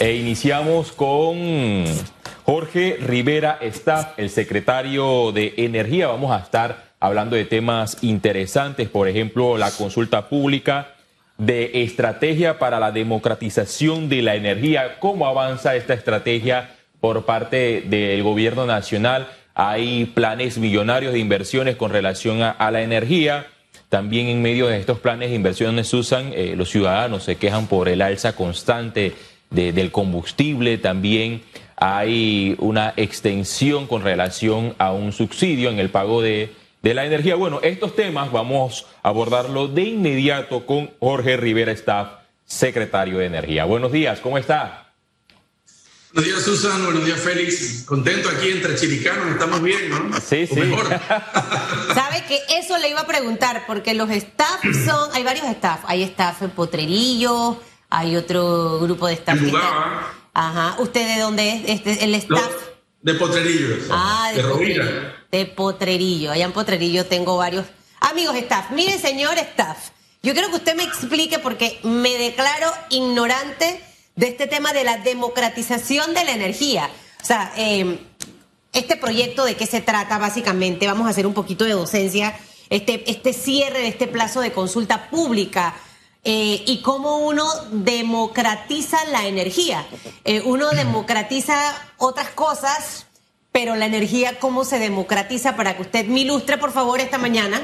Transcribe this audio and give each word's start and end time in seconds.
E 0.00 0.14
iniciamos 0.14 0.92
con 0.92 1.84
Jorge 2.46 2.96
Rivera 3.02 3.58
Staff, 3.60 4.14
el 4.16 4.30
secretario 4.30 5.30
de 5.30 5.52
Energía. 5.58 6.06
Vamos 6.06 6.32
a 6.32 6.38
estar 6.38 6.94
hablando 7.00 7.36
de 7.36 7.44
temas 7.44 7.98
interesantes, 8.00 8.88
por 8.88 9.08
ejemplo, 9.08 9.58
la 9.58 9.70
consulta 9.70 10.30
pública 10.30 10.94
de 11.36 11.82
estrategia 11.82 12.58
para 12.58 12.80
la 12.80 12.92
democratización 12.92 14.08
de 14.08 14.22
la 14.22 14.36
energía. 14.36 14.98
¿Cómo 15.00 15.26
avanza 15.26 15.76
esta 15.76 15.92
estrategia 15.92 16.70
por 17.02 17.26
parte 17.26 17.82
del 17.82 18.22
gobierno 18.22 18.64
nacional? 18.64 19.28
Hay 19.54 20.06
planes 20.06 20.56
millonarios 20.56 21.12
de 21.12 21.18
inversiones 21.18 21.76
con 21.76 21.90
relación 21.90 22.40
a, 22.42 22.70
la 22.70 22.80
energía. 22.80 23.48
También 23.90 24.28
en 24.28 24.40
medio 24.40 24.66
de 24.66 24.78
estos 24.78 24.98
planes 24.98 25.28
de 25.28 25.36
inversiones, 25.36 25.92
usan 25.92 26.32
eh, 26.32 26.54
los 26.56 26.70
ciudadanos 26.70 27.24
se 27.24 27.36
quejan 27.36 27.66
por 27.66 27.90
el 27.90 28.00
alza 28.00 28.34
constante 28.34 29.12
del 29.50 29.90
combustible. 29.90 30.78
También 30.78 31.42
hay 31.76 32.56
una 32.58 32.94
extensión 32.96 33.86
con 33.86 34.02
relación 34.02 34.74
a 34.78 34.92
un 34.92 35.12
subsidio 35.12 35.70
en 35.70 35.78
el 35.78 35.90
pago 35.90 36.22
de 36.22 36.60
de 36.82 36.94
la 36.94 37.04
energía. 37.04 37.34
Bueno, 37.34 37.60
estos 37.62 37.94
temas 37.94 38.32
vamos 38.32 38.86
a 39.02 39.08
abordarlo 39.08 39.68
de 39.68 39.82
inmediato 39.82 40.66
con 40.66 40.90
Jorge 40.98 41.36
Rivera 41.36 41.72
Staff, 41.72 42.08
secretario 42.44 43.18
de 43.18 43.26
Energía. 43.26 43.64
Buenos 43.64 43.92
días, 43.92 44.20
¿cómo 44.20 44.38
está? 44.38 44.86
Buenos 46.12 46.32
días, 46.32 46.42
Susan. 46.42 46.84
Buenos 46.84 47.04
días, 47.04 47.20
Félix. 47.20 47.84
Contento 47.84 48.28
aquí 48.30 48.50
entre 48.50 48.74
chilicanos. 48.74 49.30
Estamos 49.30 49.62
bien, 49.62 49.90
¿no? 49.90 50.20
Sí, 50.20 50.44
sí. 50.44 50.58
Mejor. 50.58 50.88
Sabe 51.94 52.24
que 52.26 52.40
eso 52.58 52.78
le 52.78 52.88
iba 52.88 53.02
a 53.02 53.06
preguntar, 53.06 53.62
porque 53.68 53.94
los 53.94 54.10
staff 54.10 54.60
son. 54.84 55.10
Hay 55.12 55.22
varios 55.22 55.46
staff. 55.46 55.82
Hay 55.86 56.02
staff 56.02 56.42
en 56.42 56.50
Potrerillo, 56.50 57.60
hay 57.90 58.16
otro 58.16 58.78
grupo 58.80 59.06
de 59.08 59.14
staff. 59.14 59.38
Ajá. 60.32 60.76
¿Usted 60.78 61.16
de 61.16 61.20
dónde 61.20 61.50
es? 61.50 61.62
Este, 61.66 62.04
el 62.04 62.14
staff. 62.14 62.50
de 63.02 63.14
Potrerillo. 63.14 63.76
Ah, 63.90 64.30
de, 64.34 64.42
de 64.42 65.12
de 65.30 65.46
Potrerillo. 65.46 66.32
Allá 66.32 66.44
en 66.44 66.52
Potrerillo 66.52 67.06
tengo 67.06 67.36
varios 67.36 67.66
amigos 68.00 68.36
staff. 68.36 68.70
Mire, 68.70 68.98
señor 68.98 69.36
staff, 69.38 69.90
yo 70.22 70.32
quiero 70.32 70.48
que 70.50 70.56
usted 70.56 70.76
me 70.76 70.84
explique 70.84 71.38
porque 71.38 71.78
me 71.82 72.16
declaro 72.16 72.70
ignorante 72.90 73.80
de 74.16 74.28
este 74.28 74.46
tema 74.46 74.72
de 74.72 74.84
la 74.84 74.98
democratización 74.98 76.14
de 76.14 76.24
la 76.24 76.32
energía. 76.32 76.90
O 77.22 77.24
sea, 77.24 77.52
em, 77.56 77.98
este 78.72 78.96
proyecto 78.96 79.44
de 79.44 79.56
qué 79.56 79.66
se 79.66 79.80
trata 79.80 80.18
básicamente, 80.18 80.86
vamos 80.86 81.06
a 81.06 81.10
hacer 81.10 81.26
un 81.26 81.34
poquito 81.34 81.64
de 81.64 81.72
docencia, 81.72 82.36
este, 82.68 83.10
este 83.10 83.32
cierre 83.32 83.80
de 83.80 83.88
este 83.88 84.06
plazo 84.06 84.40
de 84.40 84.52
consulta 84.52 85.10
pública. 85.10 85.74
Eh, 86.22 86.64
y 86.66 86.82
cómo 86.82 87.18
uno 87.26 87.46
democratiza 87.72 88.98
la 89.10 89.26
energía. 89.26 89.86
Eh, 90.24 90.42
uno 90.44 90.70
democratiza 90.70 91.54
otras 91.96 92.28
cosas, 92.30 93.06
pero 93.52 93.74
la 93.74 93.86
energía, 93.86 94.38
¿cómo 94.38 94.64
se 94.64 94.78
democratiza? 94.78 95.56
Para 95.56 95.76
que 95.76 95.82
usted 95.82 96.06
me 96.06 96.20
ilustre, 96.20 96.58
por 96.58 96.72
favor, 96.72 97.00
esta 97.00 97.16
mañana. 97.16 97.60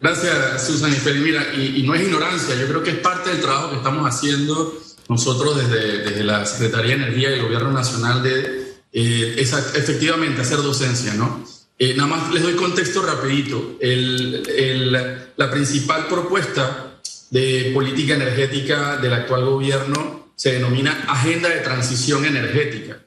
Gracias, 0.00 0.66
Susan 0.66 0.90
y 0.92 0.96
Feli. 0.96 1.20
Mira, 1.20 1.54
y, 1.54 1.82
no 1.82 1.94
es 1.94 2.02
ignorancia, 2.02 2.54
yo 2.54 2.66
creo 2.66 2.82
que 2.82 2.90
es 2.90 2.98
parte 2.98 3.30
del 3.30 3.40
trabajo 3.40 3.70
que 3.70 3.76
estamos 3.76 4.06
haciendo 4.06 4.78
nosotros 5.08 5.56
desde, 5.56 5.98
desde 5.98 6.24
la 6.24 6.46
Secretaría 6.46 6.96
de 6.96 7.02
Energía 7.04 7.30
y 7.30 7.34
el 7.34 7.42
Gobierno 7.42 7.72
Nacional 7.72 8.22
de 8.22 8.74
eh, 8.92 9.34
efectivamente 9.38 10.40
hacer 10.40 10.58
docencia, 10.58 11.12
¿no? 11.14 11.44
Eh, 11.78 11.94
nada 11.94 12.08
más 12.08 12.32
les 12.32 12.42
doy 12.42 12.54
contexto 12.54 13.02
rapidito. 13.02 13.76
El, 13.80 14.42
el, 14.48 14.92
la 15.36 15.50
principal 15.50 16.06
propuesta 16.06 16.93
de 17.34 17.72
política 17.74 18.14
energética 18.14 18.96
del 18.98 19.12
actual 19.12 19.44
gobierno 19.44 20.30
se 20.36 20.52
denomina 20.52 21.04
Agenda 21.08 21.48
de 21.48 21.62
Transición 21.62 22.24
Energética. 22.24 23.00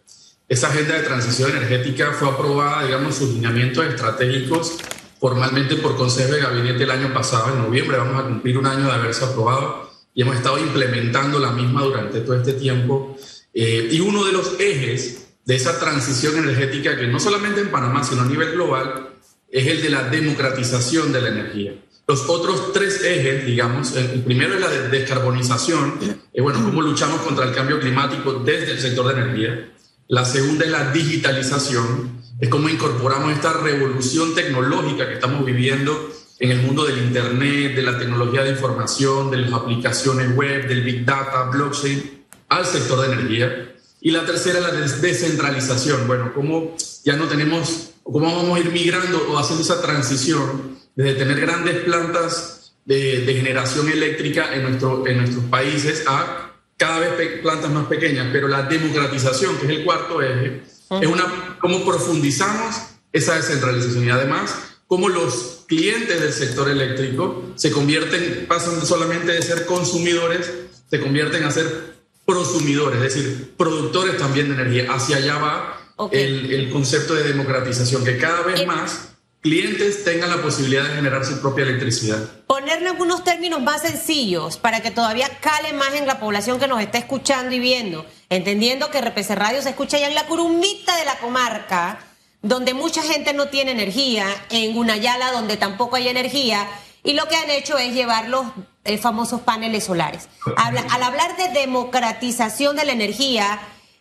Esa 0.50 0.68
agenda 0.68 0.96
de 0.96 1.04
transición 1.04 1.52
energética 1.52 2.12
fue 2.12 2.28
aprobada, 2.28 2.84
digamos, 2.84 3.16
sus 3.16 3.30
lineamientos 3.30 3.86
estratégicos 3.86 4.80
formalmente 5.18 5.78
por 5.78 5.96
Consejo 5.96 6.34
de 6.34 6.42
Gabinete 6.42 6.84
el 6.84 6.92
año 6.92 7.14
pasado, 7.14 7.54
en 7.54 7.62
noviembre. 7.62 7.96
Vamos 7.96 8.22
a 8.22 8.28
cumplir 8.28 8.58
un 8.58 8.66
año 8.66 8.88
de 8.88 8.92
haberse 8.92 9.24
aprobado 9.24 9.90
y 10.14 10.24
hemos 10.24 10.36
estado 10.36 10.58
implementando 10.58 11.40
la 11.40 11.52
misma 11.52 11.84
durante 11.84 12.20
todo 12.20 12.36
este 12.36 12.52
tiempo. 12.52 13.16
Eh, 13.54 13.88
y 13.94 14.02
uno 14.02 14.26
de 14.26 14.34
los 14.34 14.60
ejes 14.60 15.28
de 15.46 15.56
esa 15.56 15.80
transición 15.80 16.36
energética, 16.36 16.98
que 16.98 17.08
no 17.08 17.22
solamente 17.22 17.62
en 17.62 17.72
Panamá, 17.72 18.04
sino 18.04 18.24
a 18.24 18.26
nivel 18.26 18.52
global, 18.52 19.08
es 19.50 19.68
el 19.68 19.82
de 19.82 19.90
la 19.90 20.04
democratización 20.10 21.14
de 21.14 21.22
la 21.22 21.30
energía. 21.30 21.76
Los 22.08 22.30
otros 22.30 22.72
tres 22.72 23.04
ejes, 23.04 23.46
digamos, 23.46 23.94
el 23.98 24.24
primero 24.24 24.54
es 24.54 24.62
la 24.62 24.70
de 24.70 24.88
descarbonización, 24.88 26.00
eh, 26.34 26.42
bueno, 26.42 26.64
cómo 26.64 26.82
luchamos 26.82 27.20
contra 27.20 27.44
el 27.44 27.54
cambio 27.54 27.82
climático 27.82 28.36
desde 28.46 28.72
el 28.72 28.80
sector 28.80 29.14
de 29.14 29.22
energía. 29.22 29.74
La 30.08 30.24
segunda 30.24 30.64
es 30.64 30.72
la 30.72 30.92
digitalización, 30.94 32.22
es 32.40 32.48
cómo 32.48 32.70
incorporamos 32.70 33.34
esta 33.34 33.52
revolución 33.52 34.34
tecnológica 34.34 35.06
que 35.06 35.16
estamos 35.16 35.46
viviendo 35.46 36.10
en 36.40 36.52
el 36.52 36.62
mundo 36.62 36.86
del 36.86 37.00
Internet, 37.00 37.76
de 37.76 37.82
la 37.82 37.98
tecnología 37.98 38.44
de 38.44 38.52
información, 38.52 39.30
de 39.30 39.38
las 39.40 39.52
aplicaciones 39.52 40.34
web, 40.34 40.66
del 40.66 40.84
Big 40.84 41.04
Data, 41.04 41.50
blockchain, 41.52 42.24
al 42.48 42.66
sector 42.66 43.02
de 43.02 43.14
energía. 43.14 43.76
Y 44.00 44.12
la 44.12 44.26
tercera 44.26 44.60
es 44.60 44.64
la 44.64 44.72
descentralización. 44.72 46.08
Bueno, 46.08 46.32
cómo 46.34 46.74
ya 47.04 47.18
no 47.18 47.26
tenemos, 47.26 47.90
cómo 48.12 48.36
vamos 48.36 48.58
a 48.58 48.60
ir 48.62 48.72
migrando 48.72 49.28
o 49.30 49.38
haciendo 49.38 49.64
esa 49.64 49.82
transición 49.82 50.78
desde 50.96 51.14
tener 51.14 51.40
grandes 51.40 51.76
plantas 51.84 52.74
de, 52.86 53.22
de 53.22 53.34
generación 53.36 53.90
eléctrica 53.90 54.54
en, 54.56 54.64
nuestro, 54.64 55.06
en 55.06 55.18
nuestros 55.18 55.44
países 55.46 56.04
a 56.08 56.54
cada 56.78 57.00
vez 57.00 57.42
plantas 57.42 57.72
más 57.72 57.88
pequeñas, 57.88 58.28
pero 58.32 58.48
la 58.48 58.64
democratización, 58.64 59.58
que 59.58 59.66
es 59.66 59.72
el 59.72 59.84
cuarto 59.84 60.22
eje, 60.22 60.62
es 61.02 61.08
una, 61.08 61.58
cómo 61.60 61.84
profundizamos 61.84 62.76
esa 63.12 63.36
descentralización. 63.36 64.06
Y 64.06 64.10
además 64.10 64.56
cómo 64.86 65.10
los 65.10 65.66
clientes 65.68 66.22
del 66.22 66.32
sector 66.32 66.70
eléctrico 66.70 67.52
se 67.56 67.72
convierten, 67.72 68.46
pasan 68.48 68.86
solamente 68.86 69.34
de 69.34 69.42
ser 69.42 69.66
consumidores, 69.66 70.50
se 70.90 71.00
convierten 71.02 71.44
a 71.44 71.52
ser 71.52 71.98
prosumidores, 72.26 73.02
es 73.02 73.14
decir, 73.14 73.54
productores 73.58 74.18
también 74.18 74.48
de 74.48 74.62
energía. 74.62 74.94
Hacia 74.94 75.18
allá 75.18 75.38
va 75.40 75.87
el, 76.12 76.54
el, 76.54 76.70
concepto 76.70 77.16
de 77.16 77.24
democratización, 77.24 78.04
que 78.04 78.18
cada 78.18 78.42
vez 78.42 78.66
más 78.66 79.18
clientes 79.42 80.04
tengan 80.04 80.30
la 80.30 80.42
posibilidad 80.42 80.84
de 80.84 80.96
generar 80.96 81.26
su 81.26 81.40
propia 81.40 81.64
electricidad. 81.64 82.20
Ponerle 82.48 82.90
algunos 82.90 83.24
términos 83.24 83.62
más 83.62 83.82
sencillos 83.82 84.58
para 84.58 84.82
que 84.82 84.92
todavía 84.92 85.30
cale 85.40 85.74
más 85.74 85.94
en 85.94 86.08
la 86.08 86.20
población 86.20 86.60
que 86.60 86.68
nos 86.68 86.82
está 86.82 86.98
escuchando 86.98 87.56
y 87.56 87.60
viendo, 87.60 88.06
entendiendo 88.30 88.92
que 88.92 89.02
RPC 89.02 89.32
Radio 89.36 89.62
se 89.62 89.70
escucha 89.70 89.98
ya 89.98 90.08
en 90.08 90.16
la 90.16 90.26
curumita 90.26 90.98
de 90.98 91.06
la 91.06 91.18
comarca, 91.20 92.00
donde 92.42 92.74
mucha 92.74 93.02
gente 93.02 93.34
no 93.34 93.48
tiene 93.48 93.72
energía, 93.72 94.26
en 94.50 94.74
Gunayala 94.74 95.32
donde 95.32 95.58
tampoco 95.58 95.96
hay 95.96 96.08
energía, 96.08 96.68
y 97.04 97.14
lo 97.14 97.28
que 97.28 97.36
han 97.36 97.50
hecho 97.50 97.78
es 97.78 97.94
llevar 97.94 98.28
los 98.28 98.46
eh, 98.84 98.98
famosos 98.98 99.42
paneles 99.42 99.86
solares. 99.86 100.28
al 100.58 101.04
hablar 101.04 101.38
de 101.38 101.60
democratización 101.60 102.76
de 102.76 102.86
la 102.86 102.92
energía, 102.92 103.60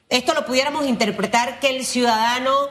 esto 0.08 0.34
lo 0.34 0.46
pudiéramos 0.46 0.86
interpretar 0.86 1.58
que 1.58 1.76
el 1.76 1.84
ciudadano 1.84 2.68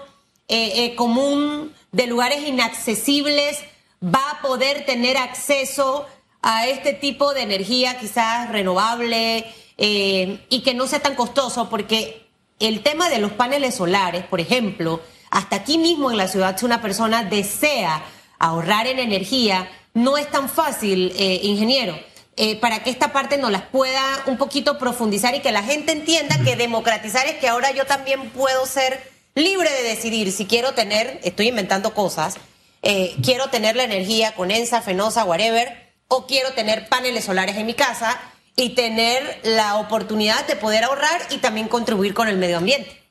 eh, 0.48 0.86
eh, 0.86 0.96
común 0.96 1.74
de 1.92 2.08
lugares 2.08 2.48
inaccesibles 2.48 3.60
va 4.04 4.32
a 4.32 4.42
poder 4.42 4.86
tener 4.86 5.18
acceso 5.18 6.06
a 6.42 6.68
este 6.68 6.94
tipo 6.94 7.34
de 7.34 7.42
energía 7.42 7.98
quizás 7.98 8.50
renovable 8.52 9.46
eh, 9.78 10.46
y 10.50 10.62
que 10.62 10.74
no 10.74 10.88
sea 10.88 11.00
tan 11.00 11.16
costoso, 11.16 11.70
porque 11.70 12.28
el 12.60 12.84
tema 12.84 13.10
de 13.10 13.18
los 13.18 13.34
paneles 13.34 13.76
solares, 13.76 14.24
por 14.26 14.40
ejemplo, 14.40 15.02
hasta 15.32 15.58
aquí 15.58 15.78
mismo 15.78 16.12
en 16.12 16.18
la 16.18 16.28
ciudad, 16.28 16.58
si 16.58 16.66
una 16.66 16.82
persona 16.82 17.24
desea 17.24 18.04
ahorrar 18.40 18.88
en 18.88 19.00
energía, 19.00 19.70
no 19.94 20.18
es 20.18 20.30
tan 20.30 20.48
fácil, 20.48 21.14
ingeniero. 21.42 21.98
Eh, 22.38 22.60
para 22.60 22.84
que 22.84 22.90
esta 22.90 23.14
parte 23.14 23.38
nos 23.38 23.50
las 23.50 23.62
pueda 23.62 24.04
un 24.26 24.38
poquito 24.38 24.78
profundizar 24.78 25.34
y 25.36 25.40
que 25.40 25.54
la 25.54 25.64
gente 25.64 25.94
entienda 25.94 26.38
que 26.44 26.58
democratizar 26.58 27.26
es 27.28 27.36
que 27.36 27.48
ahora 27.48 27.72
yo 27.72 27.86
también 27.86 28.30
puedo 28.32 28.66
ser 28.66 29.10
libre 29.36 29.72
de 29.72 29.84
decidir 29.84 30.34
si 30.34 30.46
quiero 30.46 30.74
tener, 30.74 31.22
estoy 31.24 31.48
inventando 31.48 31.94
cosas, 31.94 32.36
eh, 32.82 33.16
quiero 33.24 33.48
tener 33.48 33.78
la 33.78 33.86
energía 33.86 34.36
con 34.36 34.52
ENSA, 34.52 34.82
Fenosa, 34.82 35.24
whatever, 35.24 35.94
o 36.10 36.28
quiero 36.28 36.52
tener 36.52 36.90
paneles 36.90 37.24
solares 37.24 37.56
en 37.56 37.66
mi 37.66 37.74
casa 37.74 38.20
y 38.58 38.76
tener 38.76 39.40
la 39.44 39.78
oportunidad 39.78 40.46
de 40.46 40.58
poder 40.58 40.84
ahorrar 40.84 41.22
y 41.30 41.38
también 41.38 41.70
contribuir 41.70 42.14
con 42.14 42.28
el 42.28 42.38
medio 42.38 42.58
ambiente. 42.58 43.02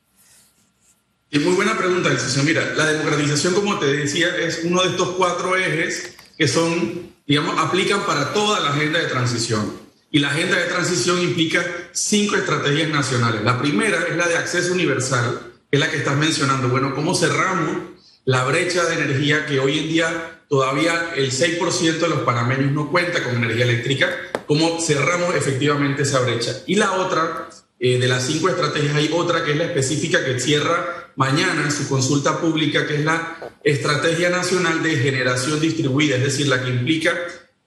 Y 1.31 1.39
muy 1.39 1.55
buena 1.55 1.77
pregunta, 1.77 2.11
Mira, 2.45 2.63
la 2.77 2.87
democratización, 2.87 3.55
como 3.55 3.79
te 3.79 3.87
decía, 3.87 4.29
es 4.37 4.61
uno 4.65 4.83
de 4.83 4.91
estos 4.91 5.17
cuatro 5.17 5.57
ejes 5.57 6.14
que 6.37 6.49
son, 6.49 7.13
digamos, 7.27 7.59
aplican 7.59 8.05
para 8.07 8.33
toda 8.33 8.61
la 8.61 8.71
agenda 8.71 8.99
de 8.99 9.07
transición. 9.07 9.85
Y 10.11 10.21
la 10.21 10.29
agenda 10.29 10.57
de 10.57 10.67
transición 10.67 11.21
implica 11.21 11.65
cinco 11.93 12.37
estrategias 12.37 12.89
nacionales. 12.89 13.43
La 13.43 13.61
primera 13.61 14.05
es 14.09 14.17
la 14.17 14.29
de 14.29 14.37
acceso 14.37 14.73
universal, 14.73 15.53
es 15.71 15.81
la 15.81 15.91
que 15.91 15.97
estás 15.97 16.17
mencionando. 16.17 16.69
Bueno, 16.69 16.95
¿cómo 16.95 17.15
cerramos 17.15 17.79
la 18.25 18.45
brecha 18.45 18.85
de 18.85 18.95
energía 18.95 19.45
que 19.47 19.59
hoy 19.59 19.79
en 19.79 19.89
día 19.89 20.41
todavía 20.49 21.13
el 21.17 21.33
6% 21.33 21.99
de 21.99 22.09
los 22.09 22.21
panameños 22.21 22.71
no 22.71 22.91
cuenta 22.91 23.25
con 23.25 23.35
energía 23.35 23.65
eléctrica? 23.65 24.09
¿Cómo 24.47 24.81
cerramos 24.81 25.35
efectivamente 25.35 26.03
esa 26.03 26.21
brecha? 26.21 26.63
Y 26.67 26.77
la 26.77 26.93
otra 26.93 27.49
Eh, 27.79 27.99
de 27.99 28.09
las 28.09 28.27
cinco 28.27 28.49
estrategias 28.49 28.95
hay 28.95 29.11
otra 29.13 29.45
que 29.45 29.53
es 29.53 29.57
la 29.57 29.65
específica 29.65 30.25
que 30.25 30.39
cierra 30.39 31.11
mañana 31.17 31.71
su 31.71 31.89
consulta 31.89 32.41
pública, 32.41 32.87
que 32.87 32.97
es 32.97 33.05
la 33.05 33.37
Estrategia 33.63 34.31
Nacional 34.31 34.83
de 34.83 34.97
Generación 34.97 35.61
Distribuida, 35.61 36.17
es 36.17 36.25
decir, 36.25 36.49
la 36.49 36.63
que 36.63 36.71
implica 36.71 37.13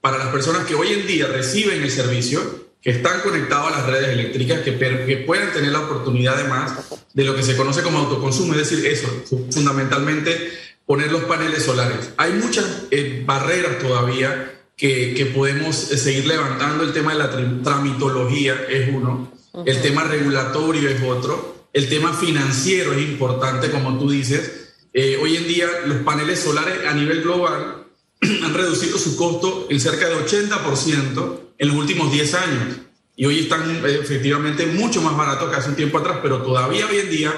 para 0.01 0.17
las 0.17 0.27
personas 0.27 0.65
que 0.65 0.75
hoy 0.75 0.93
en 0.93 1.07
día 1.07 1.27
reciben 1.27 1.81
el 1.81 1.91
servicio, 1.91 2.67
que 2.81 2.91
están 2.91 3.21
conectados 3.21 3.67
a 3.67 3.77
las 3.77 3.87
redes 3.87 4.09
eléctricas, 4.09 4.61
que, 4.61 4.77
que 4.77 5.23
puedan 5.25 5.51
tener 5.51 5.71
la 5.71 5.81
oportunidad 5.81 6.35
además 6.35 6.73
de 7.13 7.23
lo 7.23 7.35
que 7.35 7.43
se 7.43 7.57
conoce 7.57 7.81
como 7.81 7.99
autoconsumo, 7.99 8.53
es 8.53 8.69
decir, 8.69 8.85
eso, 8.85 9.07
fundamentalmente 9.51 10.51
poner 10.85 11.11
los 11.11 11.23
paneles 11.23 11.63
solares. 11.63 12.11
Hay 12.17 12.33
muchas 12.33 12.83
eh, 12.91 13.23
barreras 13.25 13.79
todavía 13.79 14.53
que, 14.77 15.13
que, 15.15 15.25
podemos 15.25 15.75
seguir 15.75 16.27
levantando. 16.27 16.83
El 16.83 16.93
tema 16.93 17.11
de 17.13 17.19
la 17.19 17.31
tramitología 17.63 18.55
es 18.69 18.87
uno, 18.93 19.33
el 19.65 19.81
tema 19.81 20.03
regulatorio 20.03 20.89
es 20.89 21.01
otro, 21.03 21.67
el 21.73 21.89
tema 21.89 22.13
financiero 22.13 22.93
es 22.93 23.01
importante, 23.01 23.71
como 23.71 23.97
tú 23.97 24.09
dices. 24.09 24.73
Eh, 24.93 25.19
hoy 25.21 25.35
en 25.35 25.47
día 25.47 25.67
los 25.85 25.97
paneles 25.97 26.39
solares 26.39 26.85
a 26.87 26.93
nivel 26.93 27.21
global 27.21 27.85
han 28.21 28.53
reducido 28.53 28.97
su 28.97 29.15
costo 29.15 29.67
en 29.69 29.79
cerca 29.79 30.09
de 30.09 30.15
80% 30.15 31.39
en 31.57 31.67
los 31.67 31.77
últimos 31.77 32.11
10 32.11 32.33
años. 32.33 32.77
Y 33.15 33.25
hoy 33.25 33.39
están 33.39 33.85
eh, 33.85 33.99
efectivamente 34.01 34.65
mucho 34.65 35.01
más 35.01 35.15
baratos 35.15 35.49
que 35.49 35.55
hace 35.55 35.69
un 35.69 35.75
tiempo 35.75 35.97
atrás, 35.99 36.19
pero 36.21 36.41
todavía 36.41 36.87
hoy 36.87 36.99
en 36.99 37.09
día 37.09 37.33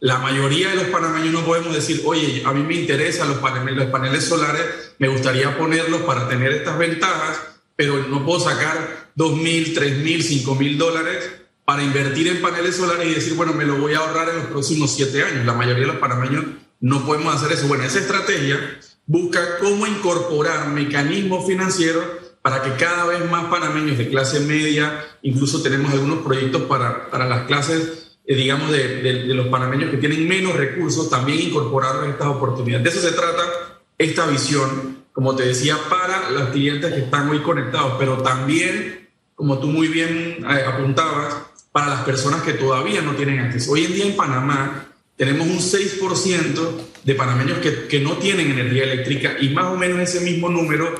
la 0.00 0.18
mayoría 0.18 0.70
de 0.70 0.76
los 0.76 0.86
panameños 0.86 1.32
no 1.32 1.44
podemos 1.44 1.74
decir, 1.74 2.02
oye, 2.04 2.42
a 2.44 2.52
mí 2.52 2.62
me 2.62 2.74
interesan 2.74 3.28
los 3.28 3.38
paneles, 3.38 3.76
los 3.76 3.86
paneles 3.86 4.24
solares, 4.24 4.92
me 4.98 5.08
gustaría 5.08 5.56
ponerlos 5.56 6.02
para 6.02 6.28
tener 6.28 6.52
estas 6.52 6.78
ventajas, 6.78 7.40
pero 7.76 8.06
no 8.08 8.24
puedo 8.24 8.40
sacar 8.40 9.10
2.000, 9.16 9.74
3.000, 9.74 10.44
5.000 10.44 10.76
dólares 10.76 11.30
para 11.66 11.82
invertir 11.82 12.28
en 12.28 12.40
paneles 12.40 12.76
solares 12.76 13.08
y 13.08 13.14
decir, 13.14 13.34
bueno, 13.34 13.52
me 13.52 13.64
lo 13.66 13.76
voy 13.76 13.92
a 13.94 13.98
ahorrar 13.98 14.28
en 14.28 14.36
los 14.36 14.46
próximos 14.46 14.94
7 14.94 15.22
años. 15.24 15.44
La 15.44 15.52
mayoría 15.52 15.82
de 15.82 15.88
los 15.88 15.96
panameños 15.96 16.44
no 16.80 17.04
podemos 17.04 17.34
hacer 17.34 17.52
eso. 17.52 17.66
Bueno, 17.66 17.82
esa 17.82 17.98
estrategia 17.98 18.78
busca 19.04 19.58
cómo 19.58 19.84
incorporar 19.86 20.68
mecanismos 20.68 21.44
financieros 21.44 22.04
para 22.40 22.62
que 22.62 22.76
cada 22.76 23.06
vez 23.06 23.28
más 23.28 23.46
panameños 23.46 23.98
de 23.98 24.08
clase 24.08 24.38
media, 24.38 25.04
incluso 25.22 25.60
tenemos 25.60 25.92
algunos 25.92 26.20
proyectos 26.20 26.62
para, 26.62 27.10
para 27.10 27.26
las 27.26 27.48
clases, 27.48 28.16
eh, 28.24 28.36
digamos, 28.36 28.70
de, 28.70 29.02
de, 29.02 29.34
los 29.34 29.48
panameños 29.48 29.90
que 29.90 29.96
tienen 29.96 30.28
menos 30.28 30.54
recursos, 30.54 31.10
también 31.10 31.40
incorporar 31.40 32.08
estas 32.08 32.28
oportunidades. 32.28 32.84
De 32.84 32.90
eso 32.90 33.00
se 33.00 33.16
trata 33.16 33.42
esta 33.98 34.28
visión, 34.28 34.98
como 35.12 35.34
te 35.34 35.44
decía, 35.44 35.76
para 35.90 36.30
los 36.30 36.50
clientes 36.50 36.94
que 36.94 37.00
están 37.00 37.28
hoy 37.28 37.40
conectados, 37.40 37.94
pero 37.98 38.18
también, 38.18 39.08
como 39.34 39.58
tú 39.58 39.66
muy 39.66 39.88
bien 39.88 40.46
eh, 40.48 40.64
apuntabas, 40.68 41.46
para 41.76 41.88
las 41.88 42.04
personas 42.04 42.40
que 42.40 42.54
todavía 42.54 43.02
no 43.02 43.16
tienen 43.16 43.38
acceso. 43.38 43.72
Hoy 43.72 43.84
en 43.84 43.92
día 43.92 44.06
en 44.06 44.16
Panamá 44.16 44.86
tenemos 45.14 45.46
un 45.46 45.58
6% 45.58 46.70
de 47.04 47.14
panameños 47.14 47.58
que, 47.58 47.86
que 47.86 48.00
no 48.00 48.16
tienen 48.16 48.50
energía 48.50 48.84
eléctrica 48.84 49.36
y 49.38 49.50
más 49.50 49.66
o 49.66 49.76
menos 49.76 49.98
ese 49.98 50.20
mismo 50.20 50.48
número 50.48 50.94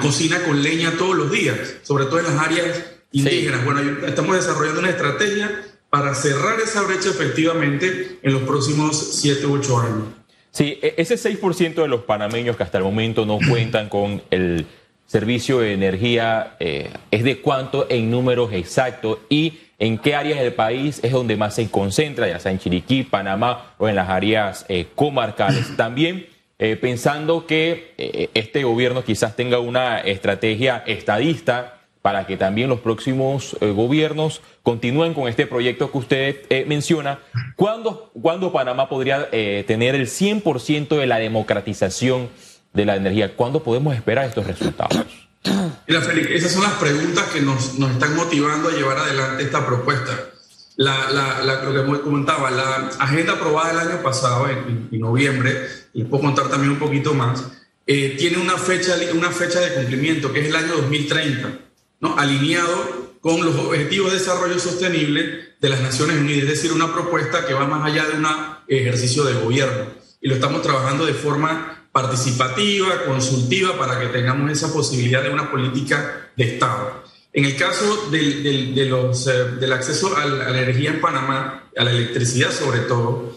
cocina 0.00 0.40
con 0.44 0.62
leña 0.62 0.92
todos 0.96 1.16
los 1.16 1.32
días, 1.32 1.56
sobre 1.82 2.04
todo 2.04 2.20
en 2.20 2.26
las 2.26 2.38
áreas 2.38 2.84
indígenas. 3.10 3.64
Bueno, 3.64 4.06
estamos 4.06 4.36
desarrollando 4.36 4.78
una 4.78 4.90
estrategia 4.90 5.60
para 5.90 6.14
cerrar 6.14 6.60
esa 6.60 6.82
brecha 6.82 7.08
efectivamente 7.08 8.20
en 8.22 8.32
los 8.32 8.42
próximos 8.42 8.96
7 9.20 9.44
u 9.46 9.54
8 9.54 9.80
años. 9.80 10.04
Sí, 10.52 10.78
e, 10.80 10.94
ese 10.98 11.16
6% 11.16 11.82
de 11.82 11.88
los 11.88 12.04
panameños 12.04 12.56
que 12.56 12.62
hasta 12.62 12.78
el 12.78 12.84
momento 12.84 13.26
no 13.26 13.40
cuentan 13.50 13.88
con 13.88 14.22
el 14.30 14.66
servicio 15.04 15.58
de 15.58 15.72
energía, 15.72 16.54
eh, 16.60 16.92
¿es 17.10 17.24
de 17.24 17.40
cuánto 17.40 17.88
en 17.90 18.08
números 18.08 18.52
exactos 18.52 19.18
y 19.28 19.58
en 19.82 19.98
qué 19.98 20.14
áreas 20.14 20.38
del 20.38 20.52
país 20.52 21.00
es 21.02 21.10
donde 21.10 21.36
más 21.36 21.56
se 21.56 21.68
concentra, 21.68 22.28
ya 22.28 22.38
sea 22.38 22.52
en 22.52 22.60
Chiriquí, 22.60 23.02
Panamá 23.02 23.74
o 23.78 23.88
en 23.88 23.96
las 23.96 24.08
áreas 24.08 24.64
eh, 24.68 24.86
comarcales? 24.94 25.76
También 25.76 26.26
eh, 26.60 26.76
pensando 26.76 27.48
que 27.48 27.92
eh, 27.98 28.30
este 28.34 28.62
gobierno 28.62 29.02
quizás 29.02 29.34
tenga 29.34 29.58
una 29.58 29.98
estrategia 29.98 30.84
estadista 30.86 31.80
para 32.00 32.28
que 32.28 32.36
también 32.36 32.68
los 32.68 32.78
próximos 32.78 33.56
gobiernos 33.60 34.40
continúen 34.62 35.14
con 35.14 35.28
este 35.28 35.46
proyecto 35.46 35.90
que 35.90 35.98
usted 35.98 36.66
menciona. 36.66 37.20
¿Cuándo, 37.54 38.10
¿Cuándo, 38.20 38.50
Panamá 38.50 38.88
podría 38.88 39.30
tener 39.30 39.94
el 39.94 40.08
100% 40.08 40.96
de 40.96 41.06
la 41.06 41.20
democratización 41.20 42.28
de 42.72 42.86
la 42.86 42.96
energía? 42.96 43.36
¿Cuándo 43.36 43.62
podemos 43.62 43.94
esperar 43.94 44.26
estos 44.26 44.48
resultados? 44.48 45.06
Esas 45.86 46.52
son 46.52 46.62
las 46.62 46.74
preguntas 46.74 47.26
que 47.32 47.40
nos, 47.40 47.74
están 47.74 48.16
motivando 48.16 48.68
a 48.68 48.72
llevar 48.72 48.98
adelante 48.98 49.42
esta 49.42 49.66
propuesta. 49.66 50.28
La, 50.76 51.42
lo 51.72 51.96
que 51.96 52.02
comentaba, 52.02 52.50
la 52.50 52.90
agenda 52.98 53.34
aprobada 53.34 53.72
el 53.72 53.90
año 53.90 54.02
pasado, 54.02 54.48
en, 54.48 54.88
noviembre, 54.92 55.68
y 55.92 56.04
puedo 56.04 56.24
contar 56.24 56.48
también 56.48 56.72
un 56.72 56.78
poquito 56.78 57.14
más, 57.14 57.44
eh, 57.86 58.14
tiene 58.18 58.38
una 58.38 58.56
fecha, 58.56 58.94
una 59.14 59.30
fecha 59.30 59.60
de 59.60 59.74
cumplimiento, 59.74 60.32
que 60.32 60.40
es 60.40 60.48
el 60.48 60.56
año 60.56 60.76
2030, 60.76 61.58
¿no? 62.00 62.16
alineado 62.16 63.12
con 63.20 63.44
los 63.44 63.54
Objetivos 63.56 64.12
de 64.12 64.18
Desarrollo 64.18 64.58
Sostenible 64.58 65.54
de 65.60 65.68
las 65.68 65.80
Naciones 65.80 66.16
Unidas, 66.16 66.44
es 66.44 66.48
decir, 66.48 66.72
una 66.72 66.92
propuesta 66.92 67.46
que 67.46 67.54
va 67.54 67.66
más 67.66 67.84
allá 67.84 68.06
de 68.06 68.16
un 68.16 68.26
ejercicio 68.66 69.24
de 69.24 69.34
gobierno. 69.34 69.86
Y 70.20 70.28
lo 70.28 70.34
estamos 70.34 70.62
trabajando 70.62 71.04
de 71.04 71.14
forma 71.14 71.81
participativa, 71.92 73.04
consultiva, 73.04 73.78
para 73.78 74.00
que 74.00 74.06
tengamos 74.06 74.50
esa 74.50 74.72
posibilidad 74.72 75.22
de 75.22 75.30
una 75.30 75.50
política 75.50 76.30
de 76.36 76.44
Estado. 76.44 77.02
En 77.34 77.44
el 77.44 77.56
caso 77.56 78.08
del, 78.10 78.74
de 78.74 78.84
los, 78.86 79.26
eh, 79.26 79.32
del 79.60 79.72
acceso 79.72 80.16
a 80.16 80.24
la, 80.26 80.50
energía 80.50 80.90
en 80.90 81.00
Panamá, 81.00 81.70
a 81.76 81.84
la 81.84 81.90
electricidad 81.90 82.50
sobre 82.50 82.80
todo, 82.80 83.36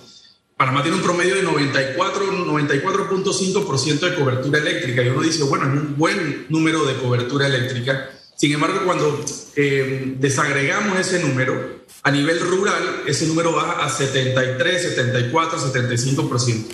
Panamá 0.57 0.81
tiene 0.83 0.97
un 0.97 1.03
promedio 1.03 1.35
de 1.35 1.43
94, 1.43 2.31
94.5% 2.45 3.99
de 3.99 4.15
cobertura 4.15 4.59
eléctrica 4.59 5.01
y 5.01 5.09
uno 5.09 5.21
dice, 5.21 5.43
bueno, 5.43 5.65
es 5.65 5.71
un 5.71 5.97
buen 5.97 6.45
número 6.49 6.85
de 6.85 6.95
cobertura 6.95 7.47
eléctrica. 7.47 8.09
Sin 8.37 8.53
embargo, 8.53 8.81
cuando 8.85 9.23
eh, 9.55 10.15
desagregamos 10.17 10.97
ese 10.97 11.19
número, 11.19 11.83
a 12.03 12.11
nivel 12.11 12.39
rural, 12.39 13.03
ese 13.05 13.27
número 13.27 13.53
baja 13.53 13.85
a 13.85 13.89
73, 13.89 14.81
74, 14.81 15.59
75%. 15.73 16.65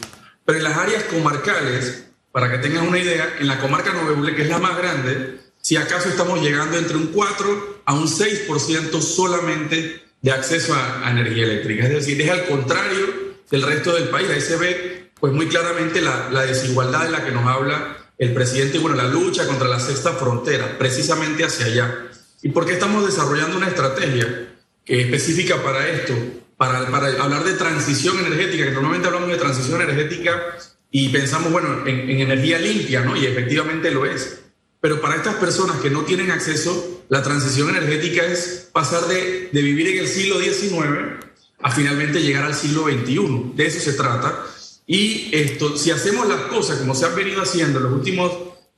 Pero 0.51 0.65
en 0.65 0.69
las 0.69 0.79
áreas 0.79 1.03
comarcales, 1.05 2.07
para 2.33 2.51
que 2.51 2.57
tengan 2.57 2.85
una 2.85 2.99
idea, 2.99 3.37
en 3.39 3.47
la 3.47 3.57
comarca 3.61 3.93
Nueve 3.93 4.35
que 4.35 4.41
es 4.41 4.49
la 4.49 4.59
más 4.59 4.77
grande, 4.77 5.39
si 5.61 5.77
acaso 5.77 6.09
estamos 6.09 6.41
llegando 6.41 6.77
entre 6.77 6.97
un 6.97 7.07
4 7.07 7.83
a 7.85 7.93
un 7.93 8.05
6% 8.05 9.01
solamente 9.01 10.03
de 10.21 10.31
acceso 10.33 10.75
a, 10.75 11.09
energía 11.09 11.45
eléctrica. 11.45 11.85
Es 11.85 11.91
decir, 11.91 12.21
es 12.21 12.29
al 12.29 12.47
contrario 12.47 13.33
del 13.49 13.61
resto 13.61 13.93
del 13.93 14.09
país. 14.09 14.29
Ahí 14.29 14.41
se 14.41 14.57
ve 14.57 15.11
pues 15.21 15.31
muy 15.31 15.47
claramente 15.47 16.01
la, 16.01 16.29
la 16.29 16.41
desigualdad 16.41 17.05
de 17.05 17.11
la 17.11 17.23
que 17.23 17.31
nos 17.31 17.45
habla 17.45 18.11
el 18.17 18.33
presidente 18.33 18.75
y 18.75 18.81
bueno, 18.81 18.97
la 18.97 19.07
lucha 19.07 19.47
contra 19.47 19.69
la 19.69 19.79
sexta 19.79 20.11
frontera, 20.11 20.77
precisamente 20.77 21.45
hacia 21.45 21.67
allá. 21.67 22.11
¿Y 22.41 22.49
por 22.49 22.65
qué 22.65 22.73
estamos 22.73 23.05
desarrollando 23.05 23.55
una 23.55 23.69
estrategia 23.69 24.49
que 24.83 24.99
específica 24.99 25.63
para 25.63 25.87
esto? 25.87 26.13
Para, 26.61 26.77
hablar 26.77 27.43
de 27.43 27.53
transición 27.53 28.19
energética, 28.19 28.65
que 28.65 28.71
normalmente 28.71 29.07
hablamos 29.07 29.29
de 29.29 29.37
transición 29.37 29.81
energética 29.81 30.59
y 30.91 31.09
pensamos, 31.09 31.51
bueno, 31.51 31.87
en, 31.87 32.07
en 32.07 32.19
energía 32.19 32.59
limpia, 32.59 33.01
¿no? 33.01 33.17
Y 33.17 33.25
efectivamente 33.25 33.89
lo 33.89 34.05
es. 34.05 34.43
Pero 34.79 35.01
para 35.01 35.15
estas 35.15 35.37
personas 35.37 35.77
que 35.77 35.89
no 35.89 36.03
tienen 36.03 36.29
acceso, 36.29 37.03
la 37.09 37.23
transición 37.23 37.71
energética 37.71 38.23
es 38.27 38.69
pasar 38.71 39.07
de, 39.07 39.49
de 39.51 39.61
vivir 39.63 39.87
en 39.87 39.97
el 40.03 40.07
siglo 40.07 40.39
XIX 40.39 41.25
a 41.63 41.71
finalmente 41.71 42.21
llegar 42.21 42.43
al 42.43 42.53
siglo 42.53 42.83
XXI. 42.83 43.53
De 43.55 43.65
eso 43.65 43.79
se 43.79 43.93
trata. 43.93 44.45
Y 44.85 45.35
esto, 45.35 45.75
si 45.75 45.89
hacemos 45.89 46.27
las 46.27 46.41
cosas 46.41 46.77
como 46.77 46.93
se 46.93 47.07
han 47.07 47.15
venido 47.15 47.41
haciendo 47.41 47.79
en 47.79 47.85
los 47.85 47.93
últimos 47.93 48.33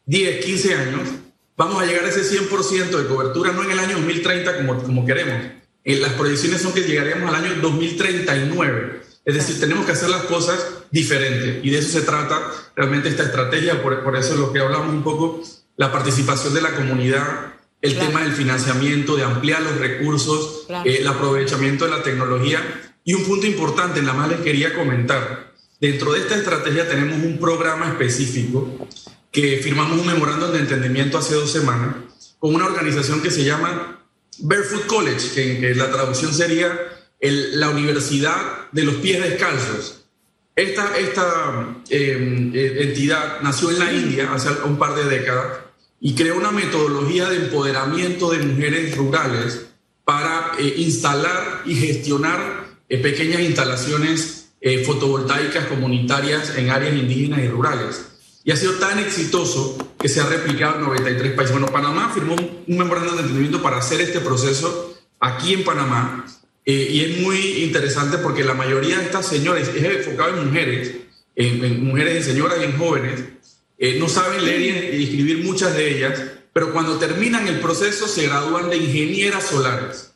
10, 0.06 0.46
15 0.46 0.74
años, 0.76 1.10
vamos 1.58 1.84
a 1.84 1.86
llegar 1.86 2.06
a 2.06 2.08
ese 2.08 2.24
100% 2.24 2.92
de 2.92 3.08
cobertura, 3.08 3.52
no 3.52 3.62
en 3.66 3.72
el 3.72 3.80
año 3.80 3.98
2030 3.98 4.56
como, 4.56 4.82
como 4.82 5.06
queremos. 5.06 5.63
En 5.86 6.02
las 6.02 6.14
proyecciones 6.14 6.62
son 6.62 6.74
que 6.74 6.82
llegaremos 6.82 7.30
al 7.34 7.44
año 7.44 7.56
2039. 7.62 9.02
Es 9.26 9.36
decir, 9.36 9.60
tenemos 9.60 9.86
que 9.86 9.92
hacer 9.94 10.10
las 10.10 10.24
cosas 10.24 10.60
diferentes. 10.92 11.64
Y 11.64 11.70
de 11.70 11.80
eso 11.80 12.00
se 12.00 12.06
trata 12.06 12.52
realmente 12.76 13.10
esta 13.10 13.24
estrategia. 13.24 13.82
Por, 13.82 14.04
por 14.04 14.16
eso 14.16 14.34
es 14.34 14.40
lo 14.40 14.54
que 14.54 14.60
hablamos 14.60 14.94
un 14.94 15.04
poco 15.04 15.42
la 15.76 15.92
participación 15.92 16.54
de 16.54 16.62
la 16.62 16.76
comunidad, 16.76 17.54
el 17.82 17.98
tema 17.98 18.22
del 18.22 18.34
financiamiento, 18.34 19.16
de 19.16 19.24
ampliar 19.24 19.62
los 19.62 19.78
recursos, 19.78 20.66
eh, 20.86 20.98
el 21.00 21.08
aprovechamiento 21.08 21.86
de 21.86 21.92
la 21.92 22.04
tecnología. 22.04 22.62
Y 23.04 23.14
un 23.14 23.26
punto 23.26 23.46
importante, 23.46 24.02
nada 24.02 24.14
más 24.14 24.30
les 24.30 24.40
quería 24.40 24.74
comentar, 24.74 25.54
dentro 25.82 26.14
de 26.14 26.20
esta 26.20 26.36
estrategia 26.36 26.88
tenemos 26.88 27.18
un 27.18 27.38
programa 27.40 27.90
específico 27.90 28.88
que 29.32 29.58
firmamos 29.58 30.00
un 30.00 30.08
memorándum 30.08 30.52
de 30.52 30.60
entendimiento 30.60 31.18
hace 31.18 31.34
dos 31.34 31.52
semanas 31.52 31.96
con 32.40 32.54
una 32.54 32.66
organización 32.66 33.22
que 33.22 33.32
se 33.32 33.44
llama 33.44 34.03
Barefoot 34.40 34.86
College, 34.86 35.30
que, 35.34 35.60
que 35.60 35.76
la 35.76 35.92
traducción 35.92 36.34
sería 36.34 36.94
la 37.20 37.70
Universidad 37.70 38.70
de 38.72 38.84
los 38.84 38.96
Pies 38.96 39.22
Descalzos. 39.22 40.04
Esta, 40.56 40.98
esta 40.98 41.82
em, 41.90 42.52
eh, 42.54 42.78
entidad 42.82 43.42
nació 43.42 43.72
en 43.72 43.80
la 43.80 43.92
India 43.92 44.32
hace 44.34 44.50
un 44.66 44.78
par 44.78 44.94
de 44.94 45.06
décadas 45.06 45.60
y 46.00 46.14
creó 46.14 46.38
una 46.38 46.52
metodología 46.52 47.28
de 47.30 47.38
empoderamiento 47.38 48.30
de 48.30 48.40
mujeres 48.40 48.96
rurales 48.96 49.66
para 50.06 50.52
eh, 50.60 50.74
instalar 50.78 51.64
y 51.66 51.76
gestionar 51.76 52.66
eh, 52.90 52.98
pequeñas 53.00 53.42
instalaciones 53.42 54.40
fotovoltaicas 54.86 55.66
comunitarias 55.66 56.56
en 56.56 56.70
áreas 56.70 56.96
indígenas 56.96 57.42
y 57.42 57.50
rurales. 57.50 58.13
Y 58.46 58.52
ha 58.52 58.58
sido 58.58 58.74
tan 58.74 59.00
exitoso 59.00 59.78
que 59.98 60.10
se 60.10 60.20
ha 60.20 60.26
replicado 60.26 60.76
en 60.76 60.82
93 60.84 61.34
países. 61.34 61.54
Bueno, 61.54 61.72
Panamá 61.72 62.12
firmó 62.14 62.36
un 62.36 62.78
memorándum 62.78 63.16
de 63.16 63.22
entendimiento 63.22 63.62
para 63.62 63.78
hacer 63.78 64.02
este 64.02 64.20
proceso 64.20 64.96
aquí 65.20 65.54
en 65.54 65.64
Panamá. 65.64 66.26
y 66.66 67.02
es 67.02 67.22
muy 67.22 67.64
interesante 67.64 68.18
porque 68.18 68.44
la 68.44 68.54
mayoría 68.54 68.98
de 68.98 69.06
estas 69.06 69.28
señoras 69.28 69.70
es 69.70 69.84
enfocado 69.84 70.38
en 70.38 70.48
mujeres, 70.48 70.92
en, 71.36 71.86
mujeres, 71.86 72.18
en 72.18 72.24
señoras 72.24 72.58
y 72.60 72.64
en 72.66 72.78
jóvenes. 72.78 73.24
no 74.00 74.10
saben 74.10 74.44
leer 74.46 74.94
y 74.94 75.04
escribir 75.04 75.44
muchas 75.46 75.74
de 75.76 75.98
ellas, 75.98 76.22
pero 76.54 76.72
cuando 76.72 76.98
terminan 76.98 77.48
el 77.48 77.60
proceso 77.60 78.08
se 78.08 78.28
gradúan 78.28 78.70
de 78.70 78.78
ingenieras 78.78 79.46
solares, 79.46 80.12